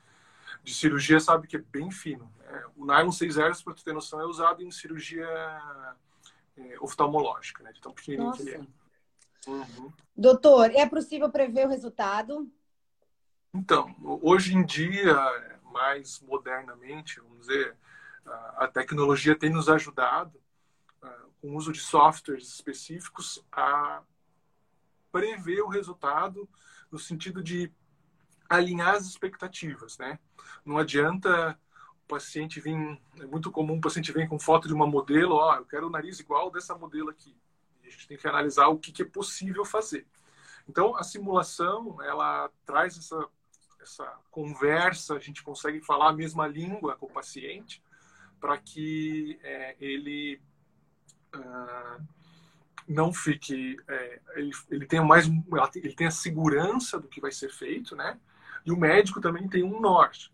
de 0.62 0.74
cirurgia 0.74 1.20
sabe 1.20 1.48
que 1.48 1.56
é 1.56 1.64
bem 1.72 1.90
fino. 1.90 2.30
Né? 2.40 2.64
O 2.76 2.86
nylon 2.86 3.12
6 3.12 3.34
zeros, 3.34 3.64
para 3.64 3.74
tu 3.74 3.84
ter 3.84 3.94
noção, 3.94 4.20
é 4.20 4.26
usado 4.26 4.62
em 4.62 4.72
cirurgia 4.72 5.26
é, 6.58 6.78
oftalmológica, 6.82 7.64
né? 7.64 7.72
de 7.72 7.80
tão 7.80 7.94
pequenininho 7.94 8.28
Nossa. 8.28 8.44
que 8.44 8.50
ele 8.50 8.58
é. 8.58 8.86
Uhum. 9.48 9.94
Doutor, 10.18 10.72
é 10.72 10.86
possível 10.86 11.30
prever 11.30 11.66
o 11.66 11.70
resultado? 11.70 12.52
Então, 13.58 13.96
hoje 14.22 14.54
em 14.54 14.66
dia, 14.66 15.16
mais 15.72 16.20
modernamente, 16.20 17.22
vamos 17.22 17.48
dizer, 17.48 17.74
a 18.58 18.68
tecnologia 18.68 19.34
tem 19.34 19.50
nos 19.50 19.70
ajudado, 19.70 20.38
com 21.40 21.52
o 21.52 21.56
uso 21.56 21.72
de 21.72 21.80
softwares 21.80 22.50
específicos, 22.50 23.42
a 23.50 24.04
prever 25.10 25.62
o 25.62 25.70
resultado 25.70 26.50
no 26.92 27.00
sentido 27.00 27.42
de 27.42 27.72
alinhar 28.50 28.96
as 28.96 29.06
expectativas, 29.06 29.98
né? 29.98 30.20
Não 30.66 30.78
adianta 30.78 31.58
o 32.04 32.08
paciente 32.10 32.60
vir, 32.60 32.76
é 33.22 33.26
muito 33.26 33.50
comum 33.52 33.78
o 33.78 33.82
paciente 33.82 34.12
vir 34.12 34.28
com 34.28 34.38
foto 34.38 34.68
de 34.68 34.74
uma 34.74 34.86
modelo, 34.86 35.36
ó, 35.36 35.54
oh, 35.54 35.56
eu 35.56 35.66
quero 35.66 35.88
o 35.88 35.90
nariz 35.90 36.20
igual 36.20 36.52
dessa 36.52 36.76
modelo 36.76 37.10
aqui. 37.10 37.34
E 37.82 37.88
a 37.88 37.90
gente 37.90 38.06
tem 38.06 38.18
que 38.18 38.28
analisar 38.28 38.68
o 38.68 38.78
que, 38.78 38.92
que 38.92 39.04
é 39.04 39.06
possível 39.06 39.64
fazer. 39.64 40.06
Então, 40.68 40.96
a 40.98 41.04
simulação, 41.04 42.02
ela 42.02 42.50
traz 42.66 42.98
essa, 42.98 43.30
essa 43.86 44.20
conversa, 44.32 45.16
a 45.16 45.20
gente 45.20 45.44
consegue 45.44 45.80
falar 45.80 46.10
a 46.10 46.14
mesma 46.14 46.48
língua 46.48 46.96
com 46.96 47.06
o 47.06 47.12
paciente, 47.12 47.82
para 48.40 48.58
que 48.58 49.40
é, 49.44 49.76
ele 49.80 50.42
uh, 51.36 52.04
não 52.88 53.14
fique, 53.14 53.78
é, 53.88 54.22
ele, 54.36 54.52
ele 54.70 54.86
tenha 54.86 55.04
mais, 55.04 55.28
ele 55.76 55.96
tenha 55.96 56.12
segurança 56.12 57.00
do 57.00 57.08
que 57.08 57.22
vai 57.22 57.32
ser 57.32 57.50
feito, 57.50 57.96
né? 57.96 58.20
E 58.66 58.72
o 58.72 58.78
médico 58.78 59.22
também 59.22 59.48
tem 59.48 59.64
um 59.64 59.80
norte. 59.80 60.34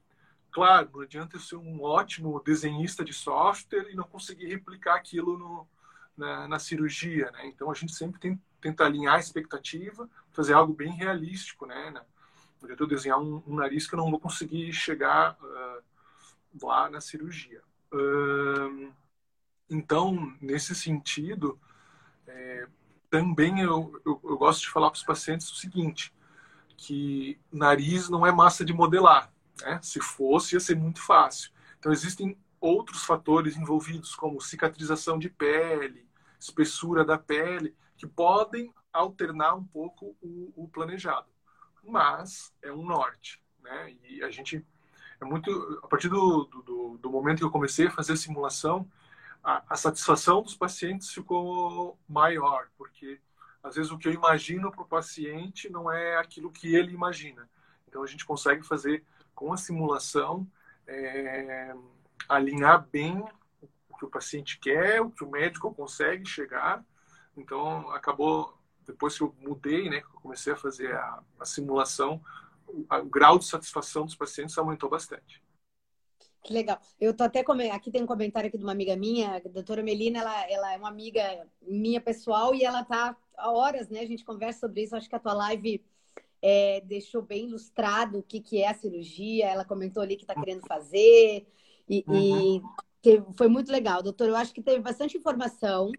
Claro, 0.52 0.90
não 0.94 1.02
adianta 1.02 1.36
eu 1.36 1.40
ser 1.40 1.56
um 1.56 1.82
ótimo 1.84 2.42
desenhista 2.44 3.06
de 3.06 3.14
software 3.14 3.90
e 3.90 3.96
não 3.96 4.04
conseguir 4.04 4.48
replicar 4.48 4.96
aquilo 4.96 5.38
no, 5.38 5.68
na, 6.18 6.48
na, 6.48 6.60
cirurgia, 6.60 7.32
né? 7.32 7.48
Então 7.48 7.70
a 7.70 7.74
gente 7.74 7.94
sempre 7.94 8.20
tem, 8.20 8.42
tenta 8.60 8.86
alinhar 8.86 9.16
a 9.16 9.20
expectativa, 9.20 10.10
fazer 10.32 10.54
algo 10.54 10.74
bem 10.74 10.92
realístico, 10.92 11.66
né? 11.66 12.02
Eu 12.68 12.88
desenhar 12.88 13.20
um, 13.20 13.42
um 13.48 13.56
nariz 13.56 13.88
que 13.88 13.96
eu 13.96 13.98
não 13.98 14.10
vou 14.10 14.20
conseguir 14.20 14.72
chegar 14.74 15.38
uh, 15.42 15.84
lá 16.66 16.90
na 16.90 17.02
cirurgia. 17.02 17.62
Uh, 17.92 18.94
então, 19.70 20.36
nesse 20.42 20.76
sentido, 20.76 21.60
é, 22.28 22.68
também 23.10 23.62
eu, 23.62 24.00
eu, 24.06 24.20
eu 24.24 24.38
gosto 24.38 24.62
de 24.62 24.70
falar 24.70 24.90
para 24.90 24.98
os 24.98 25.04
pacientes 25.04 25.50
o 25.50 25.56
seguinte, 25.56 26.14
que 26.76 27.40
nariz 27.52 28.10
não 28.10 28.26
é 28.26 28.32
massa 28.32 28.66
de 28.66 28.74
modelar. 28.74 29.32
Né? 29.62 29.80
Se 29.82 30.02
fosse, 30.02 30.56
ia 30.56 30.60
ser 30.60 30.76
muito 30.76 31.02
fácil. 31.02 31.52
Então, 31.80 31.92
existem 31.92 32.38
outros 32.60 33.04
fatores 33.04 33.58
envolvidos, 33.58 34.14
como 34.14 34.42
cicatrização 34.42 35.18
de 35.18 35.30
pele, 35.30 36.08
espessura 36.40 37.06
da 37.06 37.18
pele, 37.18 37.76
que 37.96 38.06
podem 38.06 38.74
alternar 38.92 39.56
um 39.56 39.64
pouco 39.64 40.16
o, 40.22 40.52
o 40.56 40.68
planejado. 40.68 41.31
Mas 41.84 42.54
é 42.62 42.72
um 42.72 42.84
norte. 42.84 43.42
Né? 43.62 43.96
E 44.04 44.24
a 44.24 44.30
gente 44.30 44.66
é 45.20 45.26
muito. 45.26 45.80
A 45.84 45.88
partir 45.88 46.10
do, 46.10 46.46
do, 46.46 46.98
do 46.98 47.10
momento 47.10 47.40
que 47.40 47.44
eu 47.44 47.52
comecei 47.52 47.88
a 47.88 47.92
fazer 47.92 48.14
a 48.14 48.18
simulação, 48.18 48.88
a, 49.44 49.64
a 49.70 49.76
satisfação 49.76 50.42
dos 50.42 50.56
pacientes 50.56 51.12
ficou 51.12 51.98
maior, 52.08 52.68
porque 52.78 53.20
às 53.64 53.76
vezes 53.76 53.92
o 53.92 53.98
que 53.98 54.08
eu 54.08 54.14
imagino 54.14 54.72
para 54.72 54.82
o 54.82 54.88
paciente 54.88 55.70
não 55.70 55.92
é 55.92 56.18
aquilo 56.18 56.52
que 56.52 56.76
ele 56.76 56.94
imagina. 56.94 57.48
Então 57.88 58.04
a 58.04 58.08
gente 58.08 58.26
consegue 58.26 58.64
fazer 58.64 59.04
com 59.36 59.54
a 59.54 59.58
simulação 59.58 60.48
é, 60.88 61.74
alinhar 62.28 62.88
bem 62.92 63.24
o 63.90 63.98
que 63.98 64.06
o 64.06 64.10
paciente 64.10 64.60
quer, 64.60 65.02
o 65.02 65.12
que 65.12 65.24
o 65.24 65.30
médico 65.30 65.74
consegue 65.74 66.28
chegar. 66.28 66.84
Então 67.36 67.90
acabou 67.92 68.58
depois 68.92 69.18
que 69.18 69.24
eu 69.24 69.36
mudei, 69.40 69.90
né, 69.90 70.02
que 70.02 70.08
eu 70.08 70.22
comecei 70.22 70.54
a 70.54 70.58
fazer 70.58 70.94
a, 70.94 71.24
a 71.40 71.46
simulação, 71.46 72.22
o, 72.68 72.86
o 72.94 73.06
grau 73.06 73.40
de 73.40 73.46
satisfação 73.46 74.06
dos 74.06 74.16
pacientes 74.16 74.58
aumentou 74.58 74.90
bastante. 74.90 75.42
Que 76.44 76.54
legal. 76.54 76.80
Eu 77.00 77.16
tô 77.16 77.24
até 77.24 77.44
aqui 77.72 77.92
tem 77.92 78.02
um 78.02 78.08
comentário 78.08 78.48
aqui 78.48 78.58
de 78.58 78.64
uma 78.64 78.72
amiga 78.72 78.96
minha, 78.96 79.36
a 79.36 79.40
doutora 79.48 79.84
Melina, 79.84 80.20
ela, 80.20 80.50
ela 80.50 80.74
é 80.74 80.78
uma 80.78 80.90
amiga 80.90 81.48
minha 81.62 82.02
pessoal 82.02 82.56
e 82.56 82.64
ela 82.64 82.84
tá 82.84 83.16
há 83.38 83.52
horas, 83.52 83.90
né? 83.90 84.00
A 84.00 84.06
gente 84.06 84.26
conversa 84.26 84.62
sobre 84.62 84.84
isso. 84.84 84.96
Acho 84.96 85.08
que 85.08 85.16
a 85.16 85.20
tua 85.20 85.34
live 85.34 85.84
é, 86.42 86.82
deixou 86.82 87.22
bem 87.22 87.48
ilustrado 87.48 88.20
o 88.20 88.24
que, 88.24 88.40
que 88.40 88.62
é 88.62 88.70
a 88.70 88.74
cirurgia. 88.74 89.50
Ela 89.50 89.64
comentou 89.64 90.02
ali 90.02 90.16
que 90.16 90.24
está 90.24 90.34
querendo 90.34 90.66
fazer 90.66 91.46
e, 91.88 92.04
uhum. 92.08 92.62
e 93.06 93.24
foi 93.36 93.48
muito 93.48 93.72
legal, 93.72 94.02
doutor. 94.02 94.28
Eu 94.28 94.36
acho 94.36 94.54
que 94.54 94.64
teve 94.64 94.82
bastante 94.82 95.18
informação 95.18 95.92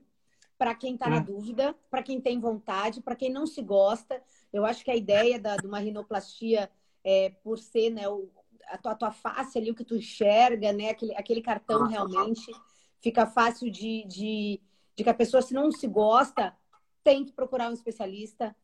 para 0.63 0.77
quem 0.77 0.95
está 0.95 1.11
na 1.11 1.19
dúvida, 1.19 1.75
para 1.91 2.05
quem 2.05 2.21
tem 2.21 2.39
vontade, 2.39 3.01
para 3.01 3.17
quem 3.17 3.33
não 3.33 3.49
se 3.49 3.61
gosta. 3.61 4.23
Eu 4.53 4.65
acho 4.65 4.85
que 4.85 4.93
a 4.93 4.95
ideia 4.95 5.37
da, 5.37 5.57
de 5.57 5.67
uma 5.67 5.81
rinoplastia 5.81 6.71
é, 7.03 7.31
por 7.43 7.59
ser 7.59 7.91
né, 7.91 8.09
o, 8.09 8.31
a 8.69 8.79
tua, 8.79 8.93
a 8.93 8.95
tua 8.95 9.11
face 9.11 9.59
ali, 9.59 9.73
o 9.73 9.75
que 9.75 9.83
tu 9.83 9.97
enxerga, 9.97 10.73
né? 10.73 10.91
Aquele, 10.91 11.17
aquele 11.17 11.43
cartão 11.43 11.89
realmente 11.89 12.53
fica 13.01 13.27
fácil 13.27 13.73
de, 13.73 14.05
de, 14.07 14.61
de 14.95 15.03
que 15.03 15.11
a 15.11 15.15
pessoa, 15.15 15.43
se 15.43 15.53
não 15.53 15.73
se 15.73 15.89
gosta, 15.89 16.57
tem 17.03 17.25
que 17.25 17.33
procurar 17.33 17.69
um 17.69 17.75
especialista, 17.75 18.55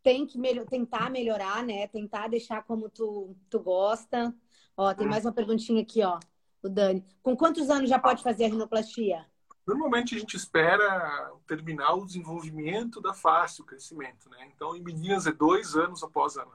tem 0.00 0.24
que 0.24 0.38
melhor, 0.38 0.64
tentar 0.64 1.10
melhorar, 1.10 1.64
né? 1.64 1.88
Tentar 1.88 2.28
deixar 2.28 2.62
como 2.62 2.88
tu, 2.88 3.34
tu 3.50 3.58
gosta. 3.58 4.32
Ó, 4.76 4.94
tem 4.94 5.08
mais 5.08 5.24
uma 5.24 5.32
perguntinha 5.32 5.82
aqui, 5.82 6.04
ó. 6.04 6.20
O 6.62 6.68
Dani. 6.68 7.04
Com 7.20 7.36
quantos 7.36 7.68
anos 7.68 7.90
já 7.90 7.98
pode 7.98 8.22
fazer 8.22 8.44
a 8.44 8.48
rinoplastia? 8.48 9.26
Normalmente 9.66 10.16
a 10.16 10.18
gente 10.18 10.36
espera 10.36 11.32
terminar 11.46 11.94
o 11.94 12.04
desenvolvimento 12.04 13.00
da 13.00 13.14
face, 13.14 13.62
o 13.62 13.64
crescimento, 13.64 14.28
né? 14.28 14.50
Então, 14.54 14.74
em 14.74 14.82
meninas 14.82 15.26
é 15.26 15.32
dois 15.32 15.76
anos 15.76 16.02
após 16.02 16.36
a, 16.36 16.46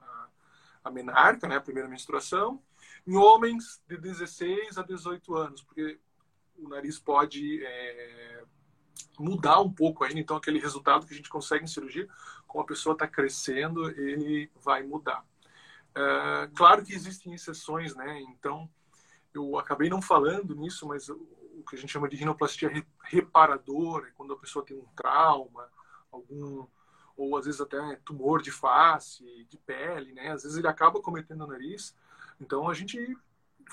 a 0.84 0.92
menarca, 0.92 1.48
né? 1.48 1.56
A 1.56 1.62
primeira 1.62 1.88
menstruação. 1.88 2.62
Em 3.06 3.16
homens 3.16 3.82
de 3.88 3.98
16 3.98 4.78
a 4.78 4.84
18 4.84 5.36
anos, 5.36 5.62
porque 5.62 5.98
o 6.58 6.68
nariz 6.68 7.00
pode 7.00 7.64
é, 7.64 8.44
mudar 9.18 9.62
um 9.62 9.72
pouco 9.72 10.04
ainda. 10.04 10.20
Então, 10.20 10.36
aquele 10.36 10.60
resultado 10.60 11.06
que 11.06 11.14
a 11.14 11.18
gente 11.18 11.30
consegue 11.30 11.64
em 11.64 11.68
cirurgia, 11.68 12.08
como 12.46 12.64
a 12.64 12.68
pessoa 12.68 12.94
está 12.94 13.08
crescendo, 13.08 13.90
ele 13.90 14.52
vai 14.62 14.84
mudar. 14.84 15.24
É, 15.96 16.50
claro 16.56 16.84
que 16.84 16.94
existem 16.94 17.34
exceções, 17.34 17.96
né? 17.96 18.20
Então, 18.32 18.70
eu 19.34 19.58
acabei 19.58 19.90
não 19.90 20.02
falando 20.02 20.56
nisso, 20.56 20.86
mas 20.88 21.10
o 21.60 21.64
que 21.64 21.76
a 21.76 21.80
gente 21.80 21.92
chama 21.92 22.08
de 22.08 22.16
rinoplastia 22.16 22.72
reparadora, 23.04 24.08
é 24.08 24.12
quando 24.12 24.34
a 24.34 24.38
pessoa 24.38 24.66
tem 24.66 24.78
um 24.78 24.86
trauma, 24.96 25.70
algum 26.12 26.66
ou 27.16 27.36
às 27.36 27.46
vezes 27.46 27.60
até 27.60 27.96
tumor 28.06 28.42
de 28.42 28.52
face, 28.52 29.46
de 29.50 29.58
pele, 29.58 30.14
né? 30.14 30.32
Às 30.32 30.44
vezes 30.44 30.58
ele 30.58 30.68
acaba 30.68 31.02
cometendo 31.02 31.44
o 31.44 31.48
nariz 31.48 31.96
então 32.40 32.70
a 32.70 32.74
gente 32.74 33.18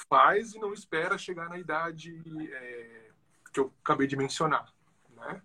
faz 0.09 0.55
e 0.55 0.59
não 0.59 0.73
espera 0.73 1.19
chegar 1.19 1.49
na 1.49 1.59
idade 1.59 2.21
é, 2.53 3.11
que 3.53 3.61
eu 3.61 3.73
acabei 3.83 4.07
de 4.07 4.17
mencionar, 4.17 4.73
né? 5.11 5.43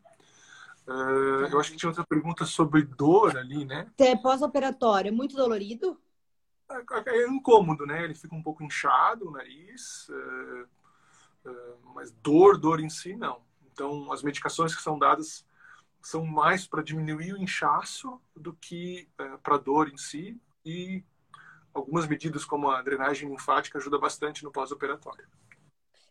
Uh, 0.87 1.45
eu 1.51 1.59
acho 1.59 1.71
que 1.71 1.77
tinha 1.77 1.89
outra 1.89 2.03
pergunta 2.03 2.45
sobre 2.45 2.81
dor 2.81 3.37
ali, 3.37 3.63
né? 3.63 3.91
É 3.99 4.15
pós-operatório, 4.15 5.09
é 5.09 5.11
muito 5.11 5.35
dolorido? 5.35 6.01
É, 6.71 7.09
é, 7.11 7.27
incômodo, 7.27 7.85
né? 7.85 8.03
Ele 8.03 8.15
fica 8.15 8.33
um 8.33 8.41
pouco 8.41 8.63
inchado, 8.63 9.27
o 9.27 9.31
nariz, 9.31 10.09
uh, 10.09 10.67
mas 11.93 12.11
dor, 12.11 12.57
dor 12.57 12.79
em 12.79 12.89
si, 12.89 13.15
não. 13.15 13.41
Então, 13.71 14.11
as 14.11 14.21
medicações 14.23 14.75
que 14.75 14.81
são 14.81 14.97
dadas 14.97 15.45
são 16.01 16.25
mais 16.25 16.67
para 16.67 16.83
diminuir 16.83 17.33
o 17.33 17.37
inchaço 17.37 18.21
do 18.35 18.53
que 18.53 19.09
para 19.43 19.57
dor 19.57 19.89
em 19.89 19.97
si 19.97 20.39
e 20.65 21.03
algumas 21.73 22.07
medidas 22.07 22.45
como 22.45 22.69
a 22.69 22.81
drenagem 22.81 23.29
linfática 23.29 23.77
ajuda 23.77 23.97
bastante 23.99 24.43
no 24.43 24.51
pós-operatório. 24.51 25.27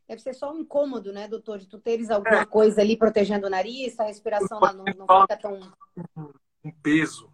Deve 0.06 0.22
ser 0.22 0.34
só 0.34 0.52
um 0.52 0.60
incômodo, 0.60 1.12
né, 1.12 1.28
doutor? 1.28 1.58
De 1.58 1.66
tu 1.66 1.78
teres 1.78 2.10
alguma 2.10 2.40
é. 2.40 2.46
coisa 2.46 2.80
ali 2.80 2.96
protegendo 2.96 3.46
o 3.46 3.50
nariz, 3.50 3.98
a 4.00 4.04
respiração 4.04 4.58
não, 4.58 4.84
não 4.84 5.20
fica 5.22 5.36
tão. 5.36 5.60
Um 6.64 6.72
peso. 6.82 7.30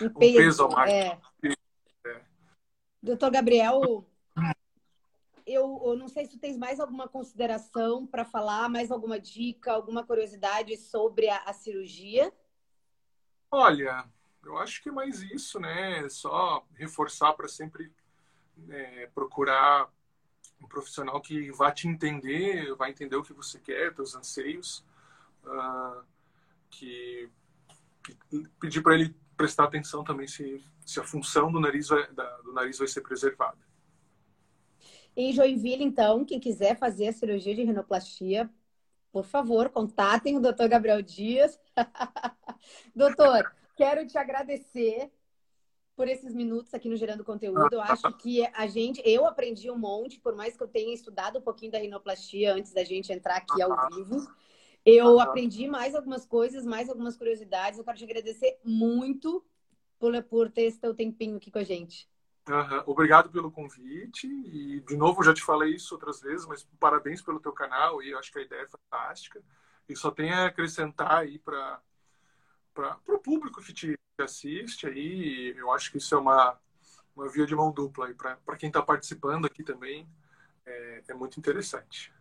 Um 0.00 0.08
peso, 0.08 0.36
um 0.36 0.36
peso 0.36 0.64
a 0.64 0.68
mais. 0.68 0.92
É. 0.92 1.18
é. 2.06 2.22
Doutor 3.02 3.30
Gabriel, 3.32 4.06
eu, 5.52 5.82
eu, 5.84 5.96
não 5.96 6.08
sei 6.08 6.24
se 6.24 6.32
tu 6.32 6.38
tens 6.38 6.56
mais 6.56 6.80
alguma 6.80 7.08
consideração 7.08 8.06
para 8.06 8.24
falar, 8.24 8.68
mais 8.68 8.90
alguma 8.90 9.18
dica, 9.18 9.72
alguma 9.72 10.04
curiosidade 10.04 10.76
sobre 10.76 11.28
a, 11.28 11.38
a 11.44 11.52
cirurgia? 11.52 12.32
Olha, 13.50 14.08
eu 14.44 14.56
acho 14.58 14.82
que 14.82 14.88
é 14.88 14.92
mais 14.92 15.22
isso, 15.22 15.60
né? 15.60 16.08
Só 16.08 16.66
reforçar 16.74 17.32
para 17.34 17.48
sempre 17.48 17.92
é, 18.68 19.06
procurar 19.14 19.90
um 20.60 20.66
profissional 20.66 21.20
que 21.20 21.50
vá 21.52 21.70
te 21.70 21.88
entender, 21.88 22.74
vai 22.76 22.90
entender 22.90 23.16
o 23.16 23.22
que 23.22 23.32
você 23.32 23.58
quer, 23.58 23.94
teus 23.94 24.14
anseios, 24.14 24.84
uh, 25.44 26.04
que, 26.70 27.28
que, 28.04 28.16
pedir 28.60 28.82
para 28.82 28.94
ele 28.94 29.14
prestar 29.36 29.64
atenção 29.64 30.04
também 30.04 30.26
se, 30.28 30.64
se 30.86 31.00
a 31.00 31.04
função 31.04 31.50
do 31.50 31.58
nariz 31.58 31.88
vai, 31.88 32.10
da, 32.12 32.36
do 32.38 32.52
nariz 32.52 32.78
vai 32.78 32.86
ser 32.86 33.00
preservada. 33.00 33.58
Em 35.16 35.32
Joinville, 35.32 35.84
então, 35.84 36.24
quem 36.24 36.40
quiser 36.40 36.78
fazer 36.78 37.08
a 37.08 37.12
cirurgia 37.12 37.54
de 37.54 37.64
rinoplastia, 37.64 38.50
por 39.10 39.24
favor, 39.24 39.68
contatem 39.68 40.36
o 40.36 40.40
Dr. 40.40 40.68
Gabriel 40.68 41.02
Dias. 41.02 41.60
Doutor, 42.96 43.52
Quero 43.76 44.06
te 44.06 44.18
agradecer 44.18 45.10
por 45.96 46.08
esses 46.08 46.34
minutos 46.34 46.72
aqui 46.74 46.88
no 46.88 46.96
Gerando 46.96 47.24
Conteúdo. 47.24 47.68
Eu 47.72 47.80
acho 47.80 48.12
que 48.18 48.46
a 48.54 48.66
gente, 48.66 49.02
eu 49.04 49.26
aprendi 49.26 49.70
um 49.70 49.78
monte, 49.78 50.20
por 50.20 50.34
mais 50.34 50.56
que 50.56 50.62
eu 50.62 50.68
tenha 50.68 50.92
estudado 50.94 51.38
um 51.38 51.42
pouquinho 51.42 51.72
da 51.72 51.78
rinoplastia 51.78 52.54
antes 52.54 52.72
da 52.72 52.84
gente 52.84 53.12
entrar 53.12 53.36
aqui 53.36 53.60
ao 53.62 53.90
vivo. 53.90 54.26
Eu 54.84 55.20
aprendi 55.20 55.66
mais 55.68 55.94
algumas 55.94 56.26
coisas, 56.26 56.66
mais 56.66 56.88
algumas 56.88 57.16
curiosidades. 57.16 57.78
Eu 57.78 57.84
quero 57.84 57.98
te 57.98 58.04
agradecer 58.04 58.58
muito 58.64 59.44
por, 59.98 60.22
por 60.24 60.50
ter 60.50 60.62
esse 60.62 60.80
teu 60.80 60.94
tempinho 60.94 61.36
aqui 61.36 61.50
com 61.50 61.58
a 61.58 61.64
gente. 61.64 62.08
Uhum. 62.48 62.82
Obrigado 62.86 63.30
pelo 63.30 63.50
convite. 63.50 64.26
E, 64.26 64.80
de 64.80 64.96
novo, 64.96 65.22
já 65.22 65.32
te 65.32 65.42
falei 65.42 65.74
isso 65.74 65.94
outras 65.94 66.20
vezes, 66.20 66.46
mas 66.46 66.66
parabéns 66.80 67.22
pelo 67.22 67.40
teu 67.40 67.52
canal. 67.52 68.02
E 68.02 68.10
eu 68.10 68.18
acho 68.18 68.32
que 68.32 68.38
a 68.38 68.42
ideia 68.42 68.62
é 68.62 68.68
fantástica. 68.68 69.42
E 69.88 69.96
só 69.96 70.10
tem 70.10 70.32
a 70.32 70.46
acrescentar 70.46 71.12
aí 71.12 71.38
para 71.38 71.80
para 72.74 72.98
o 73.08 73.18
público 73.18 73.62
que 73.62 73.72
te 73.72 73.98
assiste 74.18 74.86
aí. 74.86 75.54
Eu 75.56 75.70
acho 75.70 75.90
que 75.90 75.98
isso 75.98 76.14
é 76.14 76.18
uma, 76.18 76.58
uma 77.14 77.28
via 77.28 77.46
de 77.46 77.54
mão 77.54 77.70
dupla 77.70 78.06
aí 78.06 78.14
para 78.14 78.56
quem 78.58 78.68
está 78.68 78.82
participando 78.82 79.44
aqui 79.46 79.62
também. 79.62 80.08
É, 80.64 81.02
é 81.08 81.14
muito 81.14 81.38
interessante. 81.38 82.12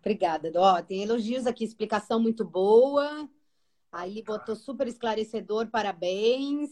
Obrigada. 0.00 0.50
Ó, 0.54 0.82
tem 0.82 1.02
elogios 1.02 1.46
aqui, 1.46 1.64
explicação 1.64 2.20
muito 2.20 2.44
boa. 2.44 3.28
Aí 3.92 4.22
botou 4.22 4.54
super 4.54 4.86
esclarecedor, 4.86 5.68
parabéns. 5.68 6.70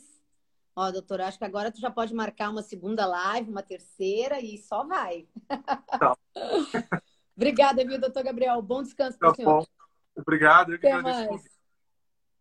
Ó, 0.78 0.92
doutor, 0.92 1.20
acho 1.20 1.36
que 1.36 1.44
agora 1.44 1.72
tu 1.72 1.80
já 1.80 1.90
pode 1.90 2.14
marcar 2.14 2.50
uma 2.50 2.62
segunda 2.62 3.04
live, 3.04 3.50
uma 3.50 3.64
terceira 3.64 4.38
e 4.38 4.56
só 4.58 4.86
vai. 4.86 5.26
Tá. 5.98 6.16
Obrigada, 7.36 7.84
viu, 7.84 8.00
doutor 8.00 8.22
Gabriel? 8.22 8.62
Bom 8.62 8.80
descanso 8.84 9.18
para 9.18 9.28
o 9.28 9.30
tá 9.32 9.36
senhor. 9.36 9.58
Bom. 9.58 9.66
Obrigado, 10.14 10.72
eu 10.72 10.78
que 10.78 10.86
Até 10.86 10.96
agradeço. 10.96 11.30
Mais. 11.30 11.58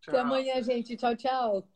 Até 0.06 0.20
amanhã, 0.20 0.62
gente. 0.62 0.96
Tchau, 0.96 1.16
tchau. 1.16 1.68